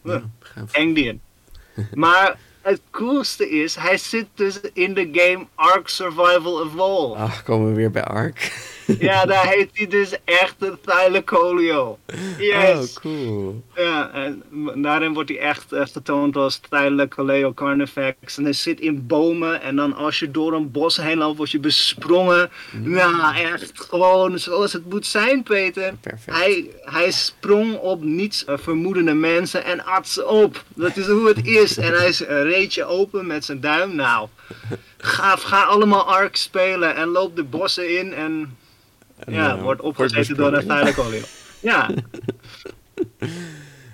uh, 0.04 0.16
eng 0.72 0.94
dier. 0.94 1.16
maar 1.94 2.38
het 2.62 2.80
coolste 2.90 3.50
is, 3.50 3.74
hij 3.74 3.96
zit 3.96 4.26
dus 4.34 4.60
in 4.72 4.94
de 4.94 5.08
game 5.12 5.46
Ark 5.54 5.88
Survival 5.88 6.64
Evolved. 6.64 7.22
Ach, 7.22 7.42
komen 7.42 7.68
we 7.68 7.74
weer 7.74 7.90
bij 7.90 8.04
Ark. 8.04 8.76
Ja, 8.98 9.24
daar 9.24 9.46
heet 9.46 9.70
hij 9.72 9.86
dus 9.86 10.16
echt 10.24 10.54
de 10.58 10.76
Thylacoleo. 10.84 11.98
Yes. 12.38 12.96
Oh, 12.96 13.02
cool. 13.02 13.62
Ja, 13.74 14.10
en 14.10 14.42
daarin 14.74 15.12
wordt 15.14 15.28
hij 15.28 15.38
echt 15.38 15.72
uh, 15.72 15.86
getoond 15.86 16.36
als 16.36 16.60
Thylacoleo 16.68 17.52
carnifex. 17.52 18.36
En 18.36 18.44
hij 18.44 18.52
zit 18.52 18.80
in 18.80 19.06
bomen 19.06 19.62
en 19.62 19.76
dan 19.76 19.94
als 19.94 20.18
je 20.18 20.30
door 20.30 20.52
een 20.52 20.70
bos 20.70 20.96
heen 20.96 21.18
loopt, 21.18 21.36
word 21.36 21.50
je 21.50 21.58
besprongen. 21.58 22.50
Mm. 22.72 22.90
Nou, 22.90 23.36
echt 23.36 23.72
gewoon 23.88 24.38
zoals 24.38 24.72
het 24.72 24.90
moet 24.90 25.06
zijn, 25.06 25.42
Peter. 25.42 25.94
Perfect. 26.00 26.36
Hij, 26.36 26.70
hij 26.80 27.10
sprong 27.10 27.76
op 27.76 28.02
niets 28.02 28.44
uh, 28.48 28.54
vermoedende 28.58 29.14
mensen 29.14 29.64
en 29.64 29.84
at 29.84 30.08
ze 30.08 30.26
op. 30.26 30.64
Dat 30.74 30.96
is 30.96 31.06
hoe 31.06 31.28
het 31.28 31.46
is. 31.46 31.76
En 31.76 31.92
hij 31.92 32.10
reed 32.42 32.74
je 32.74 32.84
open 32.84 33.26
met 33.26 33.44
zijn 33.44 33.60
duim. 33.60 33.94
Nou, 33.94 34.28
ga, 34.98 35.36
ga 35.36 35.62
allemaal 35.62 36.04
Ark 36.04 36.36
spelen 36.36 36.96
en 36.96 37.08
loop 37.08 37.36
de 37.36 37.44
bossen 37.44 37.98
in 37.98 38.14
en, 38.14 38.56
En, 39.18 39.32
ja, 39.32 39.56
eh, 39.56 39.62
wordt 39.62 39.80
opgegeten 39.80 40.36
door 40.36 40.52
een. 40.52 40.60
Thylacoleo. 40.60 41.22
Ja, 41.60 41.90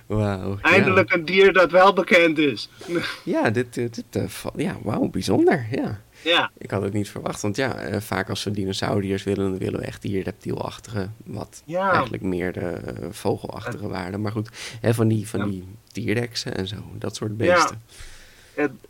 Wauw. 0.06 0.58
ja. 0.62 0.70
eindelijk 0.70 1.12
een 1.12 1.24
dier 1.24 1.52
dat 1.52 1.70
wel 1.70 1.92
bekend 1.92 2.38
is. 2.38 2.68
Ja, 3.24 3.50
dit, 3.50 3.74
dit, 3.74 3.94
dit, 3.94 4.04
eh, 4.10 4.50
ja, 4.56 4.76
wauw, 4.82 5.08
bijzonder. 5.08 5.66
Ja. 5.70 6.00
Ja, 6.22 6.50
Ik 6.58 6.70
had 6.70 6.82
het 6.82 6.92
niet 6.92 7.08
verwacht, 7.08 7.40
want 7.42 7.56
ja, 7.56 7.74
eh, 7.74 8.00
vaak 8.00 8.28
als 8.28 8.44
we 8.44 8.50
dinosauriërs 8.50 9.22
willen, 9.22 9.50
dan 9.50 9.58
willen 9.58 9.80
we 9.80 9.86
echt 9.86 10.02
die 10.02 10.22
reptielachtige, 10.22 11.08
wat 11.24 11.62
Ja. 11.64 11.92
eigenlijk 11.92 12.22
meer 12.22 12.52
de 12.52 12.60
eh, 12.60 13.06
vogelachtige 13.10 13.88
waarden. 13.88 14.20
Maar 14.20 14.32
goed, 14.32 14.48
hè, 14.80 14.94
van 14.94 15.08
die, 15.08 15.28
van 15.28 15.50
die 15.50 15.64
T-rexen 15.92 16.56
en 16.56 16.66
zo, 16.66 16.76
dat 16.98 17.16
soort 17.16 17.32
Ja. 17.38 17.70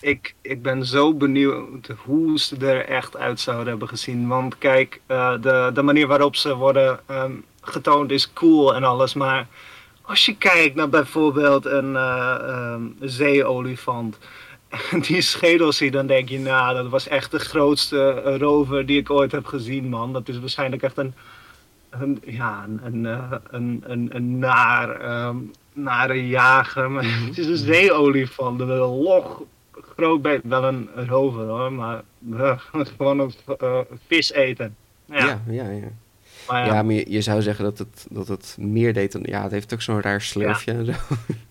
Ik, 0.00 0.34
ik 0.42 0.62
ben 0.62 0.86
zo 0.86 1.14
benieuwd 1.14 1.88
hoe 2.04 2.38
ze 2.38 2.56
er 2.56 2.86
echt 2.86 3.16
uit 3.16 3.40
zouden 3.40 3.68
hebben 3.68 3.88
gezien. 3.88 4.28
Want 4.28 4.58
kijk, 4.58 5.00
eh, 5.06 5.34
de, 5.40 5.70
de 5.74 5.82
manier 5.82 6.06
waarop 6.06 6.36
ze 6.36 6.54
worden 6.54 7.00
ehm, 7.06 7.32
getoond 7.60 8.10
is 8.10 8.32
cool 8.32 8.74
en 8.74 8.84
alles. 8.84 9.14
Maar 9.14 9.46
als 10.02 10.24
je 10.24 10.36
kijkt 10.36 10.74
naar 10.74 10.88
bijvoorbeeld 10.88 11.64
een 11.64 11.96
eh, 11.96 12.36
ehm, 12.40 12.82
zeeolifant. 13.00 14.18
Die 15.06 15.20
schedel 15.20 15.72
zie, 15.72 15.90
dan 15.90 16.06
denk 16.06 16.28
je, 16.28 16.38
nou, 16.38 16.74
dat 16.74 16.88
was 16.88 17.08
echt 17.08 17.30
de 17.30 17.38
grootste 17.38 18.22
eh, 18.24 18.36
rover 18.36 18.86
die 18.86 18.98
ik 18.98 19.10
ooit 19.10 19.32
heb 19.32 19.46
gezien, 19.46 19.88
man. 19.88 20.12
Dat 20.12 20.28
is 20.28 20.38
waarschijnlijk 20.38 20.82
echt 20.82 20.98
een, 20.98 21.14
ja, 22.24 22.64
een, 22.82 23.04
een, 23.50 23.84
een, 23.86 24.08
een, 24.10 24.38
naar, 24.38 25.00
ehm, 25.00 25.36
nare 25.72 26.28
jager. 26.28 26.90
Maar 26.90 27.04
het 27.04 27.38
is 27.38 27.46
een 27.46 27.56
zeeolifant, 27.56 28.60
een 28.60 28.76
log, 28.76 29.42
groot 29.96 30.22
beest. 30.22 30.40
Wel 30.44 30.64
een 30.64 30.88
rover 31.06 31.46
hoor, 31.46 31.72
maar 31.72 32.02
gewoon 32.96 33.18
een 33.18 33.32
eh, 33.58 33.78
vis 34.06 34.32
eten. 34.32 34.76
Ja, 35.06 35.26
Ja, 35.26 35.40
ja, 35.48 35.70
ja. 35.70 35.88
maar 36.48 36.66
Ja, 36.66 36.74
ja. 36.74 36.82
maar 36.82 36.94
je, 36.94 37.10
je 37.10 37.20
zou 37.20 37.42
zeggen 37.42 37.64
dat 37.64 37.78
het, 37.78 38.06
dat 38.10 38.28
het 38.28 38.56
meer 38.58 38.92
deed 38.92 39.12
dan... 39.12 39.22
Ja, 39.24 39.42
het 39.42 39.50
heeft 39.52 39.72
ook 39.74 39.82
zo'n 39.82 40.00
raar 40.00 40.20
slurfje 40.20 40.72
en 40.72 40.84
zo. 40.86 40.92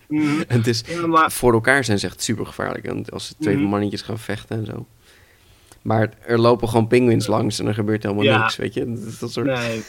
Mhm. 0.08 0.42
En 0.48 0.58
het 0.58 0.68
is, 0.68 0.84
maar 1.08 1.32
voor 1.32 1.54
elkaar 1.54 1.84
zijn 1.84 2.00
ze 2.00 2.06
echt 2.06 2.22
super 2.22 2.46
gevaarlijk. 2.46 2.86
En 2.86 3.06
als 3.10 3.28
ze 3.28 3.34
twee 3.40 3.56
Mhm. 3.58 3.66
mannetjes 3.66 4.02
gaan 4.02 4.20
vechten 4.20 4.58
en 4.58 4.66
zo. 4.66 4.86
Maar 5.82 6.10
er 6.26 6.40
lopen 6.40 6.70
gewoon 6.70 6.88
pinguïns 6.88 7.28
langs 7.28 7.60
en 7.60 7.68
er 7.68 7.74
gebeurt 7.74 8.04
helemaal 8.04 8.40
niks, 8.40 8.56
weet 8.56 8.74
je. 8.74 9.16
Dat, 9.20 9.32
soort... 9.32 9.46
Nee. 9.46 9.84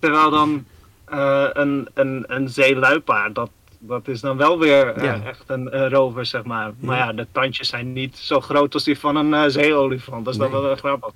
Terwijl 0.00 0.30
dan 0.30 0.64
eh, 1.04 1.48
een, 1.52 1.88
een, 1.94 2.24
een 2.26 2.48
zeeluipaard, 2.48 3.34
dat, 3.34 3.50
dat 3.78 4.08
is 4.08 4.20
dan 4.20 4.36
wel 4.36 4.58
weer 4.58 4.88
eh, 4.88 5.04
Ja. 5.04 5.22
echt 5.24 5.44
een, 5.46 5.88
rover, 5.88 6.26
zeg 6.26 6.44
maar. 6.44 6.72
Maar 6.78 6.96
Ja. 6.98 7.04
ja, 7.04 7.12
de 7.12 7.26
tandjes 7.32 7.68
zijn 7.68 7.92
niet 7.92 8.16
zo 8.16 8.40
groot 8.40 8.74
als 8.74 8.84
die 8.84 8.98
van 8.98 9.16
een 9.16 9.34
eh, 9.34 9.44
zeeolifant. 9.46 10.24
Dat 10.24 10.34
is 10.34 10.40
dan 10.40 10.50
wel 10.50 10.76
grappig. 10.76 11.10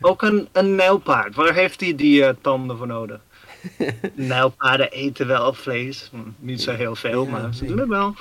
Ook 0.00 0.22
een, 0.22 0.48
een 0.52 0.74
nijlpaard, 0.74 1.34
waar 1.34 1.54
heeft 1.54 1.80
hij 1.80 1.94
die 1.94 2.24
eh, 2.24 2.34
tanden 2.40 2.76
voor 2.76 2.86
nodig? 2.86 3.20
Nijlpaarden 4.14 4.90
eten 4.90 5.26
wel 5.26 5.52
vlees. 5.52 6.08
Hm, 6.12 6.18
Niet 6.38 6.62
zo 6.62 6.72
heel 6.72 6.94
veel, 6.96 7.26
maar 7.26 7.54
ze 7.54 7.64
doen 7.64 7.78
het 7.78 7.88
wel. 7.88 8.14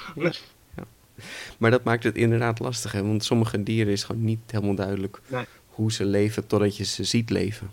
Maar 1.57 1.71
dat 1.71 1.83
maakt 1.83 2.03
het 2.03 2.15
inderdaad 2.15 2.59
lastig, 2.59 2.91
hè? 2.91 3.01
Want 3.03 3.23
sommige 3.23 3.63
dieren 3.63 3.93
is 3.93 4.03
gewoon 4.03 4.23
niet 4.23 4.39
helemaal 4.47 4.75
duidelijk 4.75 5.19
Nee. 5.27 5.45
hoe 5.67 5.91
ze 5.91 6.05
leven 6.05 6.47
totdat 6.47 6.77
je 6.77 6.83
ze 6.83 7.03
ziet 7.03 7.29
leven. 7.29 7.71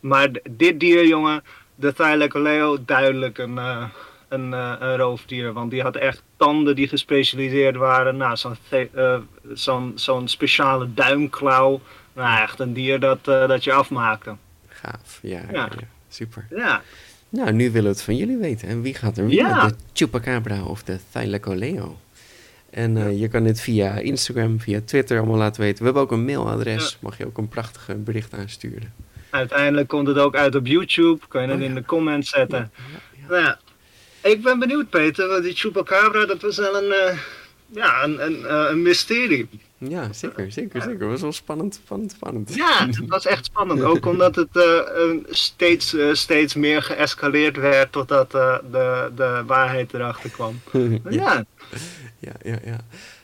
Maar 0.00 0.28
dit 0.50 0.80
dier, 0.80 1.06
jongen, 1.06 1.42
de 1.74 1.92
Thylacoleo, 1.92 2.78
duidelijk 2.84 3.38
een, 3.38 3.58
een, 4.28 4.54
eh, 4.54 4.74
een 4.78 4.96
roofdier. 4.96 5.52
Want 5.52 5.70
die 5.70 5.82
had 5.82 5.96
echt 5.96 6.22
tanden 6.36 6.76
die 6.76 6.88
gespecialiseerd 6.88 7.76
waren. 7.76 8.16
Nou, 8.16 8.36
zo'n 8.36 8.56
eh, 8.70 9.18
zo'n 9.52 9.92
zo'n 9.94 10.28
speciale 10.28 10.94
duimklauw. 10.94 11.80
Nou, 12.12 12.42
echt 12.42 12.60
een 12.60 12.72
dier 12.72 13.00
dat, 13.00 13.18
eh, 13.28 13.48
dat 13.48 13.64
je 13.64 13.72
afmaakte. 13.72 14.36
Gaaf, 14.68 15.18
ja, 15.22 15.40
ja. 15.52 15.68
Super. 16.08 16.46
Ja, 16.50 16.82
Nou, 17.28 17.52
nu 17.52 17.64
willen 17.70 17.82
we 17.90 17.96
het 17.96 18.02
van 18.02 18.16
jullie 18.16 18.36
weten. 18.36 18.68
En 18.68 18.82
wie 18.82 18.94
gaat 18.94 19.18
er 19.18 19.26
winnen? 19.26 19.46
Ja. 19.46 19.66
De 19.66 19.74
Chupacabra 19.92 20.62
of 20.64 20.82
de 20.82 20.98
Thylacoleo? 21.12 21.98
En 22.70 23.18
je 23.18 23.28
kan 23.28 23.44
dit 23.44 23.60
via 23.60 23.94
Instagram, 23.98 24.60
via 24.60 24.80
Twitter 24.84 25.18
allemaal 25.18 25.36
laten 25.36 25.60
weten. 25.62 25.78
We 25.78 25.84
hebben 25.84 26.02
ook 26.02 26.12
een 26.12 26.24
mailadres. 26.24 26.98
Mag 27.00 27.18
je 27.18 27.26
ook 27.26 27.38
een 27.38 27.48
prachtige 27.48 27.94
bericht 27.94 28.34
aansturen. 28.34 28.92
uiteindelijk 29.30 29.88
komt 29.88 30.06
het 30.06 30.18
ook 30.18 30.36
uit 30.36 30.54
op 30.54 30.66
YouTube. 30.66 31.18
Kan 31.28 31.42
je 31.42 31.46
het 31.48 31.56
Oh, 31.56 31.62
ja. 31.62 31.68
in 31.68 31.74
de 31.74 31.84
comments 31.84 32.30
zetten. 32.30 32.70
Ja. 33.20 33.26
Nou 33.28 33.42
ja, 33.42 33.58
ik 34.22 34.42
ben 34.42 34.58
benieuwd, 34.58 34.90
Peter. 34.90 35.28
Want 35.28 35.42
die 35.44 35.54
Chupacabra, 35.54 36.26
dat 36.26 36.42
was 36.42 36.56
wel 36.56 36.76
een, 36.82 36.92
eh, 36.92 37.18
ja, 37.66 38.04
een, 38.04 38.24
een, 38.24 38.46
eh, 38.46 38.66
een 38.70 38.82
mysterie. 38.82 39.48
Ja, 39.78 40.12
zeker, 40.12 40.52
zeker, 40.52 40.82
zeker. 40.82 40.98
Dat 40.98 41.08
was 41.08 41.20
wel 41.20 41.32
spannend, 41.32 41.74
spannend, 41.74 42.10
spannend. 42.12 42.54
Ja, 42.54 42.86
het 42.86 43.06
was 43.06 43.26
echt 43.26 43.44
spannend. 43.44 43.82
Ook 43.82 44.06
omdat 44.06 44.36
het 44.36 44.56
eh, 44.56 44.80
steeds, 45.30 45.96
steeds 46.12 46.54
meer 46.54 46.82
geëscaleerd 46.82 47.56
werd 47.56 47.92
totdat 47.92 48.30
de, 48.30 49.10
de 49.16 49.42
waarheid 49.46 49.94
erachter 49.94 50.30
kwam. 50.30 50.60
ja, 51.10 51.44
Ja, 52.18 52.32
ja, 52.42 52.58
ja. 52.64 52.78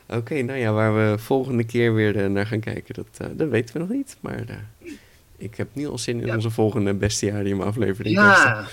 Oké, 0.08 0.42
nou 0.42 0.58
ja, 0.58 0.72
waar 0.72 0.94
we 0.94 1.18
volgende 1.18 1.64
keer 1.64 1.94
weer 1.94 2.30
naar 2.30 2.46
gaan 2.46 2.60
kijken, 2.60 2.94
dat, 2.94 3.36
dat 3.38 3.48
weten 3.48 3.72
we 3.74 3.80
nog 3.80 3.88
niet. 3.88 4.16
Maar 4.20 4.44
ik 5.38 5.54
heb 5.56 5.68
nu 5.72 5.86
al 5.86 5.98
zin 5.98 6.20
in 6.20 6.26
Ja. 6.26 6.34
onze 6.34 6.50
volgende 6.50 6.94
bestiarium 6.94 7.60
aflevering. 7.60 8.14
ja, 8.14 8.66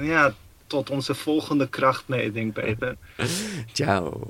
ja, 0.00 0.34
tot 0.68 0.90
onze 0.90 1.14
volgende 1.14 1.68
krachtmeting, 1.68 2.52
Peter. 2.52 2.96
Ciao. 3.72 4.28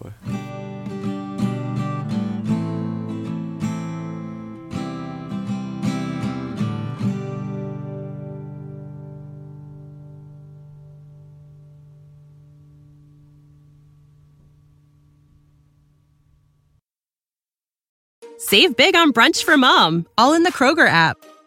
Save 18.41 18.76
big 18.76 18.95
on 18.95 19.12
brunch 19.12 19.45
for 19.45 19.59
mom, 19.59 20.07
all 20.16 20.32
in 20.32 20.43
the 20.43 20.53
Kroger 20.53 20.89
app. 20.89 21.28